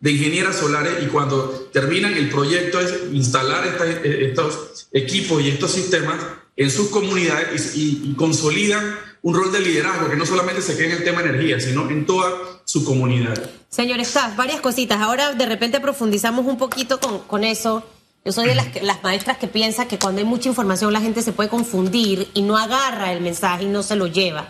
de 0.00 0.10
ingenieras 0.12 0.56
solares 0.56 1.02
y 1.02 1.06
cuando 1.06 1.68
terminan 1.72 2.14
el 2.14 2.30
proyecto 2.30 2.80
es 2.80 2.94
instalar 3.12 3.76
eh, 3.84 4.28
estos 4.30 4.88
equipos 4.92 5.42
y 5.42 5.50
estos 5.50 5.72
sistemas 5.72 6.18
en 6.56 6.70
sus 6.70 6.88
comunidades 6.88 7.76
y, 7.76 8.14
consolidan 8.14 8.98
un 9.22 9.34
rol 9.34 9.52
de 9.52 9.60
liderazgo 9.60 10.08
que 10.08 10.16
no 10.16 10.24
solamente 10.24 10.62
se 10.62 10.76
queda 10.76 10.86
en 10.86 10.92
el 10.92 11.04
tema 11.04 11.20
energía, 11.20 11.60
sino 11.60 11.88
en 11.90 12.06
toda 12.06 12.30
su 12.64 12.84
comunidad. 12.84 13.38
Señor 13.68 14.00
Staff, 14.00 14.36
varias 14.36 14.60
cositas. 14.60 15.00
Ahora 15.00 15.34
de 15.34 15.46
repente 15.46 15.80
profundizamos 15.80 16.46
un 16.46 16.56
poquito 16.56 16.98
con, 17.00 17.20
con 17.20 17.44
eso. 17.44 17.84
Yo 18.24 18.32
soy 18.32 18.48
de 18.48 18.54
las, 18.54 18.82
las 18.82 19.02
maestras 19.02 19.36
que 19.36 19.48
piensa 19.48 19.86
que 19.86 19.98
cuando 19.98 20.20
hay 20.20 20.26
mucha 20.26 20.48
información 20.48 20.92
la 20.92 21.00
gente 21.00 21.22
se 21.22 21.32
puede 21.32 21.48
confundir 21.48 22.28
y 22.34 22.42
no 22.42 22.56
agarra 22.56 23.12
el 23.12 23.20
mensaje 23.20 23.64
y 23.64 23.68
no 23.68 23.82
se 23.82 23.96
lo 23.96 24.06
lleva. 24.06 24.48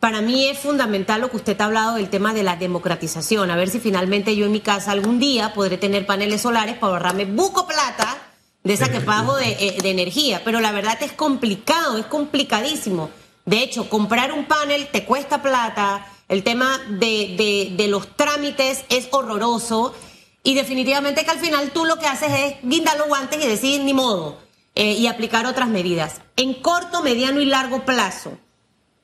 Para 0.00 0.20
mí 0.20 0.46
es 0.46 0.58
fundamental 0.58 1.20
lo 1.20 1.30
que 1.30 1.36
usted 1.36 1.60
ha 1.60 1.64
hablado 1.64 1.96
del 1.96 2.08
tema 2.08 2.32
de 2.32 2.44
la 2.44 2.56
democratización. 2.56 3.50
A 3.50 3.56
ver 3.56 3.68
si 3.68 3.80
finalmente 3.80 4.36
yo 4.36 4.46
en 4.46 4.52
mi 4.52 4.60
casa 4.60 4.92
algún 4.92 5.18
día 5.18 5.52
podré 5.54 5.76
tener 5.76 6.06
paneles 6.06 6.40
solares 6.40 6.78
para 6.78 6.92
ahorrarme 6.92 7.24
buco 7.24 7.66
plata 7.66 8.27
de 8.68 8.74
esa 8.74 8.90
que 8.90 9.00
pago 9.00 9.38
eh, 9.38 9.78
de, 9.80 9.90
energía. 9.90 10.42
Pero 10.44 10.60
la 10.60 10.72
verdad 10.72 11.02
es 11.02 11.12
complicado, 11.12 11.96
es 11.96 12.04
complicadísimo. 12.04 13.08
De 13.46 13.62
hecho, 13.62 13.88
comprar 13.88 14.30
un 14.30 14.44
panel 14.44 14.88
te 14.92 15.06
cuesta 15.06 15.40
plata. 15.40 16.06
El 16.28 16.42
tema 16.42 16.78
de, 16.90 17.72
de 17.74 17.88
los 17.88 18.14
trámites 18.14 18.84
es 18.90 19.08
horroroso. 19.10 19.94
Y 20.42 20.54
definitivamente 20.54 21.24
que 21.24 21.30
al 21.30 21.38
final 21.38 21.70
tú 21.70 21.86
lo 21.86 21.98
que 21.98 22.06
haces 22.06 22.30
es 22.30 22.54
guindar 22.62 22.98
los 22.98 23.08
guantes 23.08 23.42
y 23.42 23.48
decir 23.48 23.80
ni 23.80 23.94
modo. 23.94 24.36
Eh, 24.74 24.92
y 24.92 25.06
aplicar 25.06 25.46
otras 25.46 25.68
medidas. 25.68 26.20
En 26.36 26.52
corto, 26.52 27.02
mediano 27.02 27.40
y 27.40 27.46
largo 27.46 27.86
plazo 27.86 28.36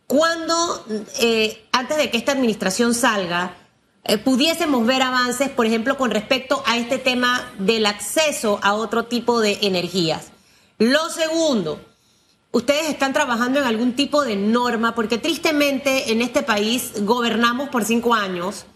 cuando, 0.06 0.85
eh, 1.21 1.66
antes 1.73 1.97
de 1.97 2.11
que 2.11 2.18
esta 2.18 2.33
administración 2.33 2.94
salga, 2.94 3.56
eh, 4.04 4.18
pudiésemos 4.18 4.87
ver 4.87 5.02
avances, 5.02 5.49
por 5.49 5.66
ejemplo, 5.66 5.96
con 5.96 6.11
respecto 6.11 6.62
a 6.66 6.76
este 6.76 6.99
tema 6.99 7.50
del 7.58 7.87
acceso 7.87 8.61
a 8.62 8.75
otro 8.75 9.04
tipo 9.04 9.40
de 9.40 9.58
energías. 9.62 10.30
Lo 10.78 11.08
segundo, 11.08 11.80
ustedes 12.50 12.88
están 12.88 13.12
trabajando 13.12 13.61
en 13.61 13.66
algún 13.66 13.94
tipo 13.94 14.25
de 14.25 14.37
norma, 14.37 14.94
porque 14.94 15.18
tristemente 15.18 16.12
en 16.12 16.20
este 16.20 16.42
país 16.42 16.92
gobernamos 17.02 17.70
por 17.70 17.84
cinco 17.84 18.14
años 18.14 18.66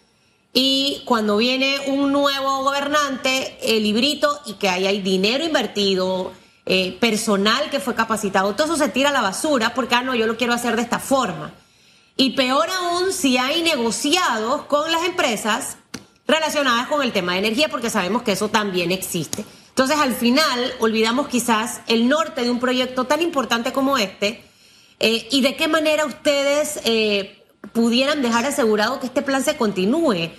y 0.53 1.03
cuando 1.05 1.37
viene 1.37 1.79
un 1.87 2.11
nuevo 2.11 2.65
gobernante, 2.65 3.59
el 3.63 3.83
librito 3.83 4.41
y 4.47 4.55
que 4.55 4.69
ahí 4.69 4.87
hay 4.87 5.03
dinero 5.03 5.45
invertido, 5.45 6.33
eh, 6.65 6.97
personal 7.01 7.71
que 7.71 7.81
fue 7.81 7.95
capacitado, 7.95 8.55
todo 8.55 8.67
eso 8.67 8.77
se 8.77 8.91
tira 8.91 9.11
a 9.11 9.13
la 9.13 9.23
basura 9.23 9.73
porque, 9.75 9.95
ah, 9.95 10.03
no, 10.03 10.15
yo 10.15 10.27
lo 10.27 10.37
quiero 10.37 10.53
hacer 10.53 10.77
de 10.77 10.83
esta 10.83 10.99
forma. 10.99 11.53
Y 12.19 12.31
peor 12.31 12.69
aún 12.69 13.13
si 13.13 13.39
hay 13.39 13.63
negociados 13.63 14.63
con 14.63 14.91
las 14.91 15.05
empresas 15.05 15.77
relacionadas 16.27 16.89
con 16.89 17.01
el 17.01 17.13
tema 17.13 17.33
de 17.33 17.39
energía, 17.39 17.69
porque 17.69 17.91
sabemos 17.91 18.23
que 18.23 18.33
eso 18.33 18.49
también 18.49 18.91
existe. 18.91 19.45
Entonces, 19.69 19.97
al 19.99 20.13
final, 20.13 20.75
olvidamos 20.81 21.29
quizás 21.29 21.81
el 21.87 22.09
norte 22.09 22.43
de 22.43 22.51
un 22.51 22.59
proyecto 22.59 23.05
tan 23.05 23.23
importante 23.23 23.73
como 23.73 23.97
este 23.97 24.43
eh, 24.99 25.29
y 25.31 25.43
de 25.43 25.55
qué 25.55 25.69
manera 25.69 26.07
ustedes 26.07 26.81
eh, 26.85 27.41
pudieran 27.73 28.21
dejar 28.21 28.45
asegurado 28.45 28.99
que 28.99 29.07
este 29.07 29.23
plan 29.23 29.45
se 29.45 29.57
continúe. 29.57 30.31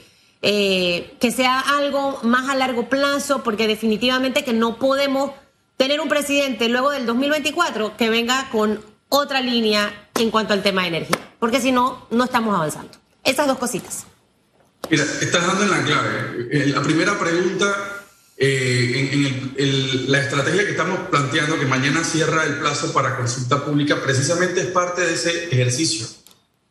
que 0.41 1.33
sea 1.35 1.59
algo 1.59 2.19
más 2.23 2.49
a 2.49 2.55
largo 2.55 2.89
plazo, 2.89 3.41
porque 3.41 3.67
definitivamente 3.67 4.43
que 4.43 4.53
no 4.53 4.77
podemos 4.79 5.31
tener 5.77 6.01
un 6.01 6.09
presidente 6.09 6.67
luego 6.67 6.91
del 6.91 7.05
2024 7.05 7.95
que 7.95 8.09
venga 8.09 8.49
con 8.51 8.81
otra 9.07 9.39
línea 9.39 10.09
en 10.15 10.29
cuanto 10.29 10.53
al 10.53 10.61
tema 10.61 10.81
de 10.81 10.87
energía, 10.89 11.19
porque 11.39 11.61
si 11.61 11.71
no, 11.71 12.07
no 12.11 12.25
estamos 12.25 12.53
avanzando. 12.55 12.91
Esas 13.23 13.47
dos 13.47 13.57
cositas. 13.57 14.05
Mira, 14.89 15.03
estás 15.03 15.45
dando 15.45 15.63
en 15.63 15.71
la 15.71 15.83
clave. 15.83 16.47
Eh, 16.51 16.67
la 16.67 16.81
primera 16.81 17.17
pregunta, 17.19 17.75
eh, 18.37 19.53
en, 19.57 20.11
la 20.11 20.19
estrategia 20.19 20.65
que 20.65 20.71
estamos 20.71 20.99
planteando, 21.09 21.59
que 21.59 21.65
mañana 21.65 22.03
cierra 22.03 22.45
el 22.45 22.55
plazo 22.55 22.91
para 22.93 23.17
consulta 23.17 23.63
pública, 23.63 24.01
precisamente 24.01 24.61
es 24.61 24.67
parte 24.67 25.01
de 25.01 25.13
ese 25.13 25.45
ejercicio. 25.45 26.07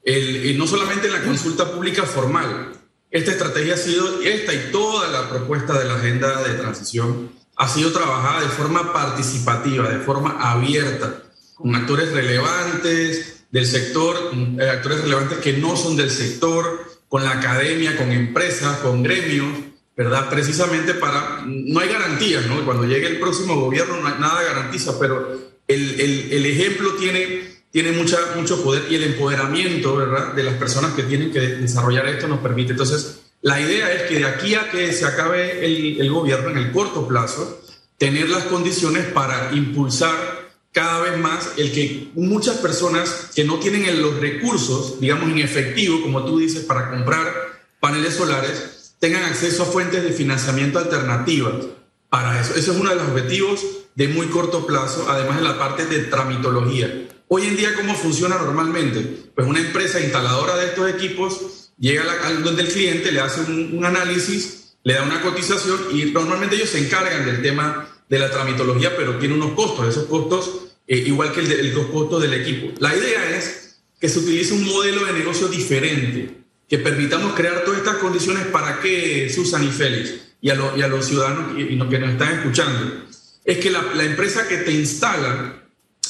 El, 0.03 0.57
no 0.59 0.67
solamente 0.67 1.07
en 1.07 1.13
la 1.13 1.23
consulta 1.23 1.71
pública 1.71 2.05
formal, 2.05 2.73
esta 3.11 3.31
estrategia 3.31 3.75
ha 3.75 3.79
sido, 3.79 4.21
esta 4.23 4.53
y 4.53 4.71
toda 4.73 5.09
la 5.09 5.29
propuesta 5.29 5.79
de 5.79 5.85
la 5.85 5.97
agenda 5.97 6.43
de 6.43 6.55
transición, 6.55 7.31
ha 7.57 7.69
sido 7.69 7.93
trabajada 7.93 8.43
de 8.43 8.49
forma 8.49 8.93
participativa, 8.93 9.89
de 9.89 9.99
forma 9.99 10.39
abierta, 10.41 11.23
con 11.57 11.75
actores 11.75 12.13
relevantes 12.13 13.38
del 13.51 13.67
sector, 13.67 14.33
eh, 14.59 14.69
actores 14.69 15.03
relevantes 15.03 15.39
que 15.39 15.55
no 15.55 15.77
son 15.77 15.97
del 15.97 16.11
sector, 16.11 16.87
con 17.09 17.25
la 17.25 17.33
academia, 17.33 17.97
con 17.97 18.13
empresas, 18.13 18.79
con 18.79 19.03
gremios, 19.03 19.49
¿verdad? 19.97 20.29
Precisamente 20.29 20.95
para, 20.95 21.43
no 21.47 21.81
hay 21.81 21.89
garantías, 21.89 22.47
¿no? 22.47 22.65
Cuando 22.65 22.85
llegue 22.85 23.07
el 23.07 23.19
próximo 23.19 23.59
gobierno 23.59 23.97
nada 24.01 24.43
garantiza, 24.43 24.99
pero 24.99 25.33
el, 25.67 26.01
el, 26.01 26.33
el 26.33 26.47
ejemplo 26.47 26.95
tiene, 26.95 27.63
tiene 27.71 27.93
mucha, 27.93 28.19
mucho 28.37 28.63
poder 28.63 28.85
y 28.91 28.97
el 28.97 29.05
empoderamiento, 29.05 29.97
¿verdad? 29.97 30.35
De 30.35 30.43
las 30.43 30.55
personas 30.55 30.93
que 30.93 31.03
tienen 31.03 31.33
que 31.33 31.41
desarrollar 31.41 32.07
esto 32.09 32.29
nos 32.29 32.41
permite. 32.41 32.73
Entonces, 32.73 33.21
la 33.41 33.61
idea 33.61 33.93
es 33.93 34.03
que 34.03 34.19
de 34.19 34.27
aquí 34.27 34.55
a 34.55 34.71
que 34.71 34.93
se 34.93 35.07
acabe 35.07 35.65
el, 35.65 36.11
gobierno 36.11 36.51
en 36.51 36.59
el 36.59 36.73
corto 36.73 37.07
plazo, 37.07 37.63
tener 37.97 38.29
las 38.29 38.45
condiciones 38.45 39.07
para 39.07 39.53
impulsar 39.53 40.48
cada 40.79 41.01
vez 41.01 41.19
más 41.19 41.55
el 41.57 41.73
que 41.73 42.13
muchas 42.15 42.59
personas 42.59 43.31
que 43.35 43.43
no 43.43 43.59
tienen 43.59 44.01
los 44.01 44.21
recursos, 44.21 45.01
digamos 45.01 45.29
en 45.29 45.41
efectivo, 45.41 46.01
como 46.03 46.25
tú 46.25 46.39
dices, 46.39 46.63
para 46.63 46.89
comprar 46.89 47.27
paneles 47.81 48.15
solares, 48.15 48.95
tengan 49.01 49.25
acceso 49.25 49.65
a 49.65 49.67
fuentes 49.67 50.05
de 50.05 50.13
financiamiento 50.13 50.79
alternativas 50.79 51.55
para 52.09 52.41
eso. 52.41 52.55
Eso 52.55 52.71
es 52.71 52.79
uno 52.79 52.91
de 52.91 52.95
los 52.95 53.09
objetivos 53.09 53.61
de 53.97 54.07
muy 54.07 54.29
corto 54.29 54.67
plazo, 54.67 55.07
además 55.09 55.39
de 55.39 55.49
la 55.49 55.59
parte 55.59 55.85
de 55.85 56.05
tramitología. 56.05 57.09
Hoy 57.27 57.49
en 57.49 57.57
día, 57.57 57.75
¿cómo 57.75 57.97
funciona 57.97 58.37
normalmente? 58.37 59.33
Pues 59.35 59.49
una 59.49 59.59
empresa 59.59 59.99
instaladora 59.99 60.59
de 60.59 60.67
estos 60.67 60.89
equipos 60.91 61.73
llega 61.77 62.05
al 62.25 62.45
donde 62.45 62.63
el 62.63 62.69
cliente, 62.69 63.11
le 63.11 63.19
hace 63.19 63.41
un, 63.41 63.85
análisis, 63.85 64.77
le 64.85 64.95
da 64.95 65.03
una 65.03 65.23
cotización 65.23 65.77
y 65.93 66.05
normalmente 66.13 66.55
ellos 66.55 66.71
se 66.71 66.79
encargan 66.79 67.27
del 67.27 67.43
tema 67.43 67.89
de 68.09 68.19
la 68.21 68.31
tramitología, 68.31 68.97
pero 68.97 69.19
tiene 69.19 69.35
unos 69.35 69.55
costos, 69.55 69.89
esos 69.89 70.05
costos 70.05 70.68
eh, 70.89 70.99
igual 71.07 71.33
que 71.33 71.41
el 71.41 71.49
de, 71.49 71.63
los 71.65 71.87
costos 71.87 72.21
del 72.21 72.35
equipo. 72.35 72.75
La 72.81 72.97
idea 72.97 73.37
es 73.37 73.77
que 74.01 74.09
se 74.09 74.19
utilice 74.19 74.55
un 74.55 74.65
modelo 74.65 75.05
de 75.05 75.13
negocio 75.13 75.47
diferente, 75.49 76.39
que 76.69 76.79
permitamos 76.79 77.35
crear 77.35 77.65
todas 77.65 77.79
estas 77.79 77.97
condiciones 77.99 78.47
para 78.47 78.81
que 78.81 79.31
Susan 79.31 79.63
y 79.65 79.71
Félix 79.71 80.15
y 80.41 80.51
a, 80.51 80.59
y 80.77 80.83
a 80.83 80.89
los 80.89 81.07
ciudadanos 81.07 81.59
y, 81.59 81.77
los 81.77 81.89
que 81.89 81.99
nos 81.99 82.11
están 82.11 82.39
escuchando, 82.39 83.05
es 83.45 83.59
que 83.59 83.71
la, 83.71 83.83
la 83.95 84.05
empresa 84.05 84.49
que 84.49 84.59
te 84.59 84.73
instala 84.73 85.63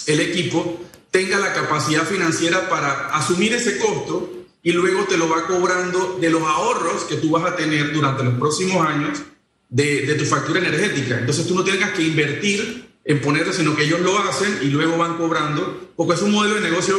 el 0.07 0.21
equipo 0.21 0.83
tenga 1.11 1.39
la 1.39 1.53
capacidad 1.53 2.05
financiera 2.05 2.69
para 2.69 3.09
asumir 3.09 3.53
ese 3.53 3.79
costo 3.79 4.39
y 4.63 4.73
luego 4.73 5.05
te 5.05 5.17
lo 5.17 5.29
va 5.29 5.47
cobrando 5.47 6.19
de 6.21 6.31
los 6.31 6.43
ahorros 6.43 7.05
que 7.05 7.17
tú 7.17 7.31
vas 7.31 7.45
a 7.45 7.57
tener 7.57 7.93
durante 7.93 8.25
los 8.25 8.35
próximos 8.35 8.87
años 8.87 9.19
de, 9.69 10.15
tu 10.15 10.25
factura 10.25 10.59
energética. 10.61 11.19
Entonces 11.19 11.47
tú 11.47 11.55
no 11.55 11.65
tengas 11.65 11.93
que 11.93 12.03
invertir 12.03 12.88
en 13.09 13.21
ponerlo, 13.21 13.53
sino 13.53 13.75
que 13.75 13.83
ellos 13.83 14.01
lo 14.01 14.17
hacen 14.21 14.61
y 14.63 14.67
luego 14.67 14.97
van 14.97 15.17
cobrando, 15.17 15.91
porque 15.97 16.15
es 16.15 16.23
un 16.23 16.31
modelo 16.31 16.55
de 16.55 16.61
negocio 16.61 16.97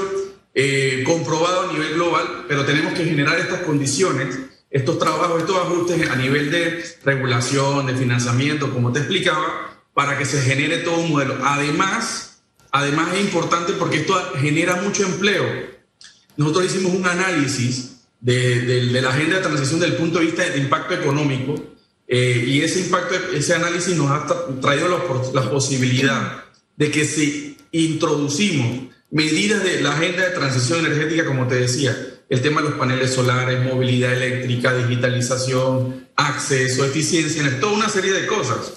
eh, 0.54 1.04
comprobado 1.06 1.70
a 1.70 1.72
nivel 1.72 1.94
global, 1.94 2.44
pero 2.50 2.66
tenemos 2.66 2.94
que 2.94 3.06
generar 3.06 3.40
estas 3.40 3.62
condiciones, 3.62 4.38
estos 4.70 5.00
trabajos, 5.00 5.40
estos 5.40 5.56
ajustes 5.56 6.10
a 6.10 6.18
nivel 6.18 6.52
de 6.52 6.84
regulación, 7.06 7.86
de 7.86 7.96
financiamiento, 7.96 8.74
como 8.74 8.92
te 8.92 9.00
explicaba, 9.00 9.80
para 9.94 10.18
que 10.18 10.26
se 10.26 10.42
genere 10.42 10.80
todo 10.80 10.98
un 10.98 11.12
modelo. 11.12 11.38
Además, 11.46 12.42
además 12.72 13.14
es 13.14 13.22
importante 13.22 13.72
porque 13.74 13.98
esto 13.98 14.14
genera 14.38 14.76
mucho 14.76 15.04
empleo 15.04 15.80
nosotros 16.40 16.68
hicimos 16.68 16.94
un 16.94 17.06
análisis 17.06 17.98
de, 18.22 18.90
la 18.94 19.10
agenda 19.10 19.36
de 19.36 19.42
transición 19.42 19.82
desde 19.82 19.94
el 19.94 20.00
punto 20.00 20.20
de 20.20 20.26
vista 20.26 20.50
de 20.50 20.58
impacto 20.58 20.94
económico 20.94 21.62
eh, 22.12 22.44
y 22.48 22.62
ese 22.62 22.80
impacto, 22.80 23.14
ese 23.36 23.54
análisis 23.54 23.96
nos 23.96 24.10
ha 24.10 24.26
traído 24.60 24.88
la, 25.32 25.52
posibilidad 25.52 26.44
de 26.76 26.90
que 26.90 27.06
si 27.06 27.56
introducimos 27.72 28.88
medidas 29.12 29.64
de 29.64 29.82
la 29.82 29.92
agenda 29.92 30.28
de 30.28 30.32
transición 30.32 30.88
energética, 30.88 31.28
como 31.28 31.48
te 31.48 31.54
decía, 31.54 31.96
el 32.28 32.42
tema 32.42 32.64
de 32.64 32.70
los 32.70 32.80
paneles 32.80 33.14
solares, 33.14 33.64
movilidad 33.64 34.14
eléctrica, 34.14 34.74
digitalización, 34.74 36.08
acceso, 36.16 36.84
eficiencia, 36.84 37.60
toda 37.60 37.74
una 37.74 37.90
serie 37.90 38.12
de 38.12 38.26
cosas. 38.26 38.74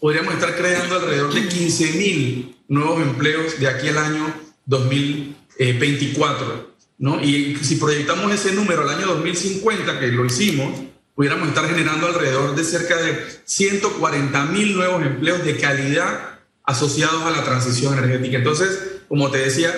Podríamos 0.00 0.34
estar 0.34 0.56
creando 0.56 0.96
alrededor 0.96 1.32
de 1.34 1.46
15 1.46 1.92
mil 1.92 2.56
nuevos 2.66 3.00
empleos 3.00 3.60
de 3.60 3.68
aquí 3.68 3.86
al 3.88 3.98
año 3.98 4.34
2024. 4.64 6.74
¿no? 6.98 7.22
Y 7.22 7.54
si 7.62 7.76
proyectamos 7.76 8.32
ese 8.32 8.54
número 8.54 8.82
al 8.82 8.88
año 8.88 9.06
2050, 9.06 10.00
que 10.00 10.08
lo 10.08 10.24
hicimos, 10.24 10.80
pudiéramos 11.16 11.48
estar 11.48 11.66
generando 11.68 12.06
alrededor 12.06 12.54
de 12.54 12.62
cerca 12.62 12.96
de 12.96 13.26
140 13.44 14.44
mil 14.44 14.76
nuevos 14.76 15.04
empleos 15.04 15.44
de 15.44 15.56
calidad 15.56 16.38
asociados 16.62 17.22
a 17.22 17.30
la 17.30 17.42
transición 17.42 17.98
energética. 17.98 18.38
Entonces, 18.38 19.00
como 19.08 19.30
te 19.32 19.38
decía, 19.38 19.72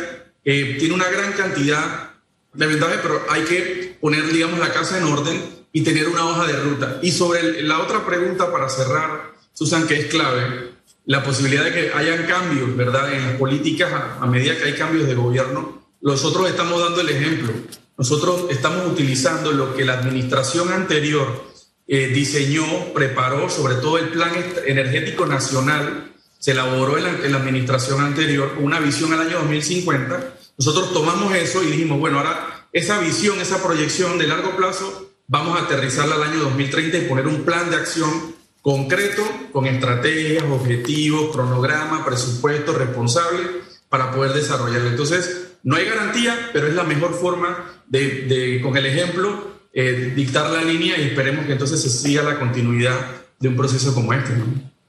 eh, 0.44 0.76
tiene 0.78 0.94
una 0.94 1.08
gran 1.08 1.32
cantidad 1.32 2.10
de 2.52 2.66
ventajas, 2.66 2.98
pero 3.02 3.22
hay 3.30 3.42
que 3.44 3.96
poner, 4.00 4.26
digamos, 4.30 4.58
la 4.58 4.72
casa 4.72 4.98
en 4.98 5.04
orden 5.04 5.40
y 5.72 5.82
tener 5.82 6.08
una 6.08 6.26
hoja 6.26 6.46
de 6.46 6.54
ruta. 6.54 6.98
Y 7.02 7.12
sobre 7.12 7.62
la 7.62 7.80
otra 7.80 8.04
pregunta 8.04 8.52
para 8.52 8.68
cerrar, 8.68 9.32
Susan, 9.54 9.86
que 9.86 10.00
es 10.00 10.06
clave, 10.06 10.72
la 11.06 11.22
posibilidad 11.22 11.64
de 11.64 11.72
que 11.72 11.92
hayan 11.94 12.26
cambios, 12.26 12.76
¿verdad?, 12.76 13.12
en 13.14 13.24
las 13.24 13.36
políticas 13.36 13.90
a 14.20 14.26
medida 14.26 14.56
que 14.58 14.64
hay 14.64 14.74
cambios 14.74 15.06
de 15.06 15.14
gobierno 15.14 15.78
nosotros 16.00 16.48
estamos 16.48 16.80
dando 16.80 17.00
el 17.00 17.10
ejemplo. 17.10 17.52
Nosotros 17.98 18.46
estamos 18.48 18.86
utilizando 18.86 19.50
lo 19.50 19.74
que 19.74 19.84
la 19.84 19.94
administración 19.94 20.72
anterior 20.72 21.44
eh, 21.88 22.06
diseñó, 22.14 22.64
preparó, 22.94 23.50
sobre 23.50 23.74
todo 23.74 23.98
el 23.98 24.10
Plan 24.10 24.30
Energético 24.66 25.26
Nacional, 25.26 26.14
se 26.38 26.52
elaboró 26.52 26.96
en 26.96 27.02
la, 27.02 27.10
en 27.10 27.32
la 27.32 27.38
administración 27.38 28.00
anterior 28.00 28.54
con 28.54 28.62
una 28.62 28.78
visión 28.78 29.12
al 29.12 29.22
año 29.22 29.40
2050. 29.40 30.34
Nosotros 30.58 30.92
tomamos 30.92 31.34
eso 31.34 31.60
y 31.64 31.72
dijimos, 31.72 31.98
bueno, 31.98 32.18
ahora 32.18 32.68
esa 32.72 33.00
visión, 33.00 33.40
esa 33.40 33.60
proyección 33.60 34.16
de 34.16 34.28
largo 34.28 34.54
plazo, 34.56 35.10
vamos 35.26 35.58
a 35.58 35.64
aterrizarla 35.64 36.14
al 36.14 36.22
año 36.22 36.38
2030 36.38 36.98
y 36.98 37.08
poner 37.08 37.26
un 37.26 37.42
plan 37.42 37.68
de 37.68 37.76
acción 37.76 38.36
concreto 38.62 39.24
con 39.50 39.66
estrategias, 39.66 40.44
objetivos, 40.44 41.32
cronograma, 41.32 42.04
presupuesto 42.04 42.74
responsable 42.74 43.40
para 43.88 44.12
poder 44.12 44.34
desarrollarlo. 44.34 44.88
Entonces, 44.88 45.47
no 45.68 45.76
hay 45.76 45.84
garantía, 45.84 46.34
pero 46.54 46.66
es 46.66 46.74
la 46.74 46.84
mejor 46.84 47.12
forma 47.12 47.74
de, 47.86 48.58
con 48.62 48.74
el 48.74 48.86
ejemplo, 48.86 49.48
eh, 49.74 50.14
dictar 50.16 50.50
la 50.50 50.62
línea 50.62 50.96
y 50.96 51.02
esperemos 51.02 51.44
que 51.44 51.52
entonces 51.52 51.82
se 51.82 51.90
siga 51.90 52.22
la 52.22 52.38
continuidad 52.38 52.98
de 53.38 53.48
un 53.48 53.56
proceso 53.56 53.94
como 53.94 54.14
este. 54.14 54.32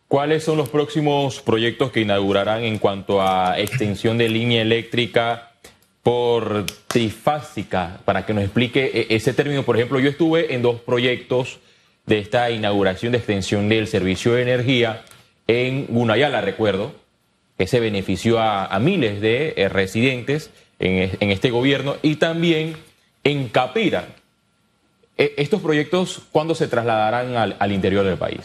¿Cuáles 0.08 0.46
son 0.46 0.56
los 0.56 0.70
próximos 0.70 1.42
proyectos 1.42 1.92
que 1.92 2.00
inaugurarán 2.00 2.64
en 2.64 2.78
cuanto 2.78 3.22
a 3.22 3.60
extensión 3.60 4.18
de 4.18 4.30
línea 4.30 4.62
eléctrica 4.62 5.52
por 6.02 6.66
trifásica? 6.88 8.00
Para 8.06 8.26
que 8.26 8.34
nos 8.34 8.46
explique 8.46 8.90
e, 8.94 9.14
ese 9.14 9.34
término. 9.34 9.64
Por 9.64 9.76
ejemplo, 9.76 10.00
yo 10.00 10.10
estuve 10.10 10.54
en 10.56 10.62
dos 10.62 10.80
proyectos 10.80 11.60
de 12.06 12.20
esta 12.20 12.52
inauguración 12.52 13.12
de 13.12 13.18
extensión 13.18 13.68
del 13.68 13.88
servicio 13.88 14.32
de 14.32 14.44
energía 14.44 15.04
en 15.46 15.88
Gunayala, 15.88 16.40
recuerdo, 16.40 16.94
que 17.58 17.68
se 17.68 17.82
benefició 17.82 18.40
a, 18.40 18.80
miles 18.80 19.20
de 19.20 19.56
eh, 19.58 19.68
residentes 19.68 20.52
en, 20.80 21.32
este 21.32 21.52
gobierno 21.52 21.98
y 22.02 22.16
también 22.16 22.76
en 23.24 23.50
Capira. 23.50 24.16
E, 25.18 25.34
¿Estos 25.38 25.62
proyectos 25.62 26.22
cuándo 26.32 26.56
se 26.56 26.68
trasladarán 26.68 27.36
al, 27.60 27.72
interior 27.72 28.06
del 28.06 28.18
país? 28.18 28.42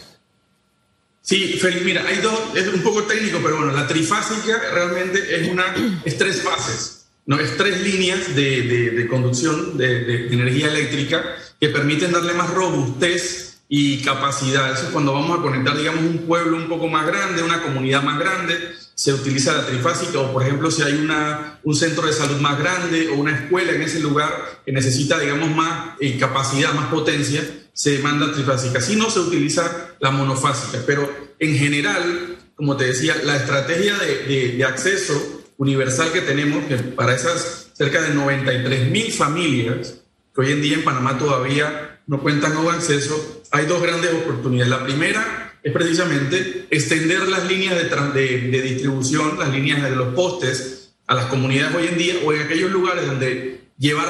Sí, 1.21 1.53
Félix, 1.53 1.83
mira, 1.83 2.03
hay 2.07 2.17
dos, 2.17 2.39
es 2.55 2.67
un 2.67 2.83
poco 2.83 3.03
técnico, 3.03 3.39
pero 3.41 3.57
bueno, 3.57 3.71
la 3.71 3.87
trifásica 3.87 4.61
realmente 4.71 5.19
es, 5.35 5.47
una, 5.47 5.73
es 6.03 6.17
tres 6.17 6.43
fases, 6.43 7.07
¿no? 7.25 7.39
es 7.39 7.57
tres 7.57 7.81
líneas 7.81 8.35
de, 8.35 9.07
conducción 9.09 9.75
de, 9.75 10.03
de, 10.03 10.27
energía 10.27 10.67
eléctrica 10.67 11.23
que 11.59 11.69
permiten 11.69 12.11
darle 12.11 12.33
más 12.33 12.51
robustez 12.51 13.45
y 13.67 14.03
capacidad. 14.03 14.71
Eso 14.71 14.85
es 14.85 14.91
cuando 14.91 15.13
vamos 15.13 15.39
a 15.39 15.41
conectar, 15.41 15.75
digamos, 15.75 16.01
un 16.01 16.19
pueblo 16.27 16.57
un 16.57 16.67
poco 16.67 16.87
más 16.87 17.07
grande, 17.07 17.41
una 17.41 17.63
comunidad 17.63 18.03
más 18.03 18.19
grande, 18.19 18.55
se 18.95 19.13
utiliza 19.13 19.53
la 19.53 19.65
trifásica 19.65 20.19
o 20.19 20.31
por 20.31 20.41
ejemplo 20.41 20.71
si 20.71 20.81
hay 20.81 20.93
una, 20.93 21.59
un 21.63 21.75
centro 21.75 22.07
de 22.07 22.13
salud 22.13 22.39
más 22.39 22.57
grande 22.57 23.09
o 23.09 23.15
una 23.15 23.35
escuela 23.35 23.73
en 23.73 23.81
ese 23.81 23.99
lugar 23.99 24.61
que 24.65 24.71
necesita 24.71 25.19
digamos 25.19 25.53
más 25.53 25.95
eh, 25.99 26.17
capacidad, 26.17 26.73
más 26.73 26.87
potencia, 26.87 27.43
se 27.73 27.99
manda 27.99 28.31
trifásica. 28.31 28.79
Si 28.79 28.95
no 28.95 29.09
se 29.09 29.19
utiliza 29.19 29.89
la 29.99 30.11
monofásica, 30.11 30.79
pero 30.87 31.13
en 31.39 31.57
general, 31.57 32.37
como 32.55 32.77
te 32.77 32.85
decía, 32.85 33.15
la 33.23 33.35
estrategia 33.35 33.97
de, 33.97 34.53
de, 34.53 34.63
acceso 34.63 35.43
universal 35.57 36.13
que 36.13 36.21
tenemos, 36.21 36.63
que 36.65 36.77
para 36.77 37.13
esas 37.13 37.71
cerca 37.73 38.01
de 38.01 38.13
93 38.13 38.89
mil 38.89 39.11
familias 39.11 39.95
que 40.33 40.41
hoy 40.41 40.51
en 40.53 40.61
día 40.61 40.75
en 40.75 40.83
Panamá 40.85 41.17
todavía 41.17 41.99
no 42.07 42.21
cuentan 42.21 42.53
con 42.53 42.73
acceso, 42.73 43.43
hay 43.51 43.65
dos 43.65 43.81
grandes 43.81 44.13
oportunidades. 44.13 44.69
La 44.69 44.83
primera 44.83 45.44
es 45.65 45.73
precisamente 45.73 46.67
extender 46.69 47.27
las 47.27 47.47
líneas 47.47 47.75
de, 48.13 48.61
distribución, 48.61 49.39
las 49.39 49.49
líneas 49.49 49.81
de 49.81 49.95
los 49.95 50.13
postes 50.13 50.91
a 51.07 51.15
las 51.15 51.25
comunidades 51.25 51.75
hoy 51.75 51.87
en 51.87 51.97
día 51.97 52.13
o 52.23 52.31
en 52.31 52.43
aquellos 52.43 52.71
lugares 52.71 53.07
donde 53.07 53.61
llevar 53.75 54.09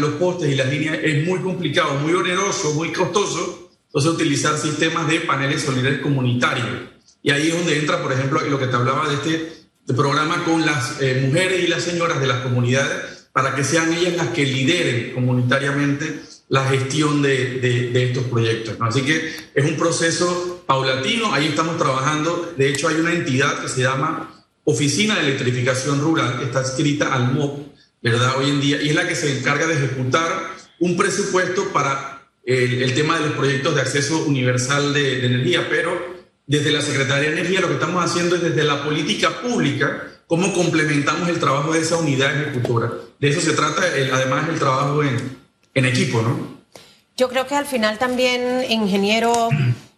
los 0.00 0.10
postes 0.16 0.52
y 0.52 0.54
las 0.54 0.68
líneas 0.68 0.98
es 1.02 1.26
muy 1.26 1.38
complicado, 1.40 1.94
muy 1.94 2.12
oneroso, 2.12 2.74
muy 2.74 2.92
costoso, 2.92 3.70
entonces 3.86 4.10
utilizar 4.12 4.58
sistemas 4.58 5.08
de 5.08 5.20
paneles 5.20 5.62
solares 5.62 6.00
comunitarios. 6.00 6.90
Y 7.22 7.30
ahí 7.30 7.48
es 7.48 7.56
donde 7.56 7.78
entra, 7.78 8.02
por 8.02 8.12
ejemplo, 8.12 8.42
lo 8.42 8.58
que 8.58 8.66
te 8.66 8.76
hablaba 8.76 9.08
de 9.08 9.14
este 9.14 9.94
programa 9.94 10.44
con 10.44 10.66
las 10.66 11.00
eh, 11.00 11.22
mujeres 11.26 11.64
y 11.64 11.68
las 11.68 11.84
señoras 11.84 12.20
de 12.20 12.26
las 12.26 12.42
comunidades 12.42 13.28
para 13.32 13.54
que 13.54 13.64
sean 13.64 13.94
ellas 13.94 14.14
las 14.18 14.28
que 14.28 14.44
lideren 14.44 15.14
comunitariamente 15.14 16.20
la 16.50 16.68
gestión 16.68 17.22
de, 17.22 17.90
estos 17.94 18.24
proyectos. 18.24 18.76
Así 18.78 19.00
que 19.00 19.32
es 19.54 19.64
un 19.64 19.78
proceso 19.78 20.51
paulatino, 20.66 21.32
ahí 21.32 21.46
estamos 21.46 21.78
trabajando. 21.78 22.52
De 22.56 22.68
hecho, 22.68 22.88
hay 22.88 22.96
una 22.96 23.12
entidad 23.12 23.60
que 23.60 23.68
se 23.68 23.82
llama 23.82 24.44
Oficina 24.64 25.16
de 25.16 25.28
Electrificación 25.28 26.00
Rural, 26.00 26.38
que 26.38 26.44
está 26.44 26.62
escrita 26.62 27.14
al 27.14 27.32
MOP, 27.32 27.68
¿verdad? 28.02 28.36
Hoy 28.38 28.50
en 28.50 28.60
día, 28.60 28.82
y 28.82 28.90
es 28.90 28.94
la 28.94 29.06
que 29.06 29.16
se 29.16 29.38
encarga 29.38 29.66
de 29.66 29.74
ejecutar 29.74 30.50
un 30.80 30.96
presupuesto 30.96 31.72
para 31.72 32.22
el, 32.44 32.94
tema 32.94 33.18
de 33.18 33.26
los 33.26 33.36
proyectos 33.36 33.74
de 33.74 33.80
acceso 33.80 34.24
universal 34.24 34.92
de, 34.92 35.26
energía, 35.26 35.68
pero 35.70 36.22
desde 36.46 36.72
la 36.72 36.82
Secretaría 36.82 37.30
de 37.30 37.38
Energía 37.40 37.60
lo 37.60 37.68
que 37.68 37.74
estamos 37.74 38.04
haciendo 38.04 38.36
es 38.36 38.42
desde 38.42 38.64
la 38.64 38.84
política 38.84 39.40
pública, 39.40 40.08
cómo 40.26 40.52
complementamos 40.52 41.28
el 41.28 41.38
trabajo 41.38 41.72
de 41.72 41.80
esa 41.80 41.96
unidad 41.96 42.34
ejecutora. 42.34 42.90
De 43.20 43.28
eso 43.28 43.40
se 43.40 43.52
trata, 43.52 43.82
además, 44.12 44.48
el 44.48 44.58
trabajo 44.58 45.02
en 45.02 45.84
equipo, 45.84 46.22
¿no? 46.22 46.52
Yo 47.16 47.28
creo 47.28 47.46
que 47.46 47.54
al 47.54 47.66
final 47.66 47.98
también, 47.98 48.70
ingeniero, 48.70 49.50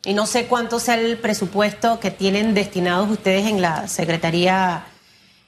y 0.04 0.12
no 0.12 0.26
sé 0.26 0.46
cuánto 0.46 0.78
sea 0.78 0.94
el 0.96 1.16
presupuesto 1.18 1.98
que 1.98 2.10
tienen 2.10 2.54
destinados 2.54 3.10
ustedes 3.10 3.46
en 3.46 3.62
la 3.62 3.88
Secretaría 3.88 4.86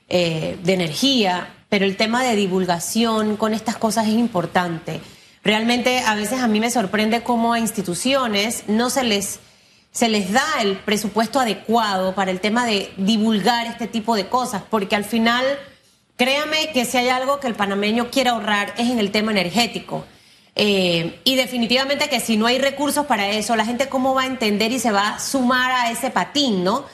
eh, 0.09 0.59
de 0.63 0.73
Energía, 0.73 1.49
pero 1.69 1.85
el 1.85 1.97
tema 1.97 2.23
de 2.23 2.37
divulgación 2.37 3.37
con 3.37 3.53
estas 3.53 3.77
cosas 3.77 4.07
es 4.07 4.15
importante. 4.15 5.01
Realmente 5.45 6.01
a 6.01 6.15
veces 6.15 6.41
a 6.41 6.49
mí 6.49 6.59
me 6.59 6.71
sorprende 6.71 7.23
cómo 7.23 7.53
a 7.53 7.59
instituciones 7.59 8.65
no 8.67 8.89
se 8.89 9.05
les, 9.05 9.41
se 9.93 10.09
les 10.09 10.33
da 10.33 10.45
el 10.61 10.77
presupuesto 10.79 11.39
adecuado 11.39 12.15
para 12.15 12.31
el 12.31 12.41
tema 12.41 12.67
de 12.67 12.93
divulgar 12.97 13.67
este 13.67 13.87
tipo 13.87 14.17
de 14.17 14.29
cosas, 14.29 14.63
porque 14.71 14.97
al 14.97 15.05
final, 15.05 15.45
créame 16.17 16.71
que 16.73 16.85
si 16.85 16.97
hay 16.97 17.11
algo 17.11 17.41
que 17.41 17.47
el 17.47 17.55
panameño 17.55 18.11
quiere 18.11 18.31
ahorrar 18.31 18.75
es 18.79 18.89
en 18.89 18.99
el 18.99 19.11
tema 19.11 19.33
energético. 19.33 20.07
Eh, 20.59 21.21
y 21.25 21.35
definitivamente 21.35 22.09
que 22.09 22.19
si 22.19 22.39
no 22.39 22.47
hay 22.47 22.59
recursos 22.59 23.05
para 23.05 23.29
eso, 23.29 23.55
la 23.57 23.67
gente 23.67 23.91
cómo 23.91 24.15
va 24.15 24.23
a 24.23 24.27
entender 24.27 24.73
y 24.73 24.79
se 24.79 24.91
va 24.91 25.11
a 25.11 25.21
sumar 25.21 25.71
a 25.71 25.91
ese 25.91 26.11
patín, 26.11 26.65
¿no? 26.65 26.87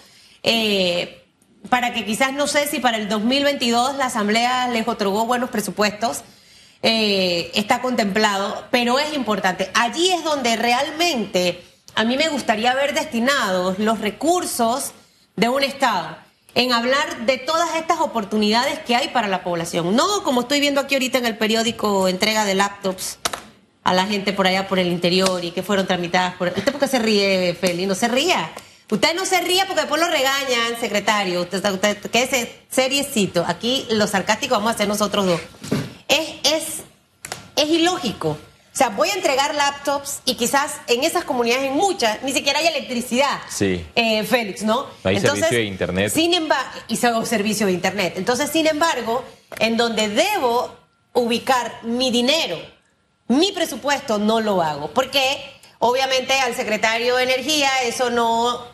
Eh, 0.43 1.23
para 1.69 1.95
que 1.95 2.05
quizás 2.05 2.33
no 2.33 2.49
sé 2.49 2.67
si 2.67 2.81
para 2.81 2.97
el 2.97 3.09
2022 3.09 3.97
la 3.97 4.07
Asamblea 4.07 4.67
les 4.67 4.87
otorgó 4.89 5.27
buenos 5.27 5.51
presupuestos, 5.51 6.23
eh, 6.83 7.53
está 7.55 7.81
contemplado, 7.81 8.67
pero 8.73 8.99
es 8.99 9.15
importante. 9.15 9.71
Allí 9.75 10.11
es 10.11 10.25
donde 10.25 10.57
realmente 10.57 11.63
a 11.95 12.03
mí 12.03 12.17
me 12.17 12.29
gustaría 12.31 12.75
ver 12.75 12.95
destinados 12.95 13.79
los 13.79 14.01
recursos 14.01 14.91
de 15.37 15.49
un 15.49 15.63
Estado 15.63 16.17
en 16.57 16.73
hablar 16.73 17.27
de 17.27 17.39
todas 17.39 17.77
estas 17.77 18.01
oportunidades 18.01 18.81
que 18.81 18.97
hay 18.97 19.09
para 19.09 19.29
la 19.29 19.45
población. 19.45 19.95
No 19.95 20.25
como 20.25 20.41
estoy 20.41 20.59
viendo 20.59 20.81
aquí 20.81 20.97
ahorita 20.97 21.19
en 21.19 21.27
el 21.27 21.39
periódico 21.39 22.09
entrega 22.09 22.45
de 22.45 22.57
laptops 22.57 23.19
a 23.85 23.95
la 23.95 24.07
gente 24.07 24.33
por 24.33 24.47
allá 24.47 24.69
por 24.69 24.79
el 24.79 24.89
interior 24.89 25.45
y 25.45 25.51
que 25.51 25.63
fueron 25.63 25.87
tramitadas 25.87 26.35
por... 26.35 26.49
¿Usted 26.49 26.71
por 26.71 26.81
qué 26.81 26.89
se 26.89 26.99
ríe, 26.99 27.57
Feli? 27.61 27.87
No 27.87 27.95
se 27.95 28.09
ría. 28.09 28.53
Usted 28.91 29.15
no 29.15 29.25
se 29.25 29.41
ría 29.41 29.67
porque 29.67 29.81
después 29.81 30.01
lo 30.01 30.09
regañan, 30.09 30.79
secretario. 30.79 31.41
Usted, 31.41 31.65
usted 31.65 31.99
quédese 32.11 32.61
seriecito. 32.71 33.45
Aquí 33.47 33.87
lo 33.91 34.07
sarcástico 34.07 34.55
vamos 34.55 34.73
a 34.73 34.75
hacer 34.75 34.89
nosotros 34.89 35.27
dos. 35.27 35.41
Es, 36.09 36.29
es, 36.45 36.65
es 37.57 37.69
ilógico. 37.69 38.31
O 38.73 38.77
sea, 38.77 38.89
voy 38.89 39.11
a 39.11 39.15
entregar 39.15 39.55
laptops 39.55 40.21
y 40.25 40.35
quizás 40.35 40.81
en 40.87 41.05
esas 41.05 41.25
comunidades, 41.25 41.65
en 41.65 41.75
muchas, 41.75 42.23
ni 42.23 42.33
siquiera 42.33 42.59
hay 42.59 42.69
electricidad. 42.69 43.41
Sí. 43.51 43.85
Eh, 43.95 44.25
Félix, 44.25 44.63
¿no? 44.63 44.87
No 45.05 45.11
hay 45.11 45.21
servicio 45.21 45.59
de 45.59 45.65
internet. 45.65 46.13
Sin 46.13 46.33
embargo, 46.33 46.71
y 46.89 46.97
servicio 46.97 47.67
de 47.67 47.73
internet. 47.73 48.15
Entonces, 48.17 48.51
sin 48.51 48.67
embargo, 48.67 49.25
en 49.59 49.77
donde 49.77 50.09
debo 50.09 50.75
ubicar 51.13 51.81
mi 51.83 52.11
dinero, 52.11 52.59
mi 53.39 53.53
presupuesto, 53.53 54.19
no 54.19 54.41
lo 54.41 54.63
hago. 54.63 54.89
Porque 54.89 55.21
obviamente 55.79 56.33
al 56.41 56.55
secretario 56.55 57.17
de 57.17 57.25
Energía 57.25 57.69
eso 57.85 58.11
no, 58.11 58.65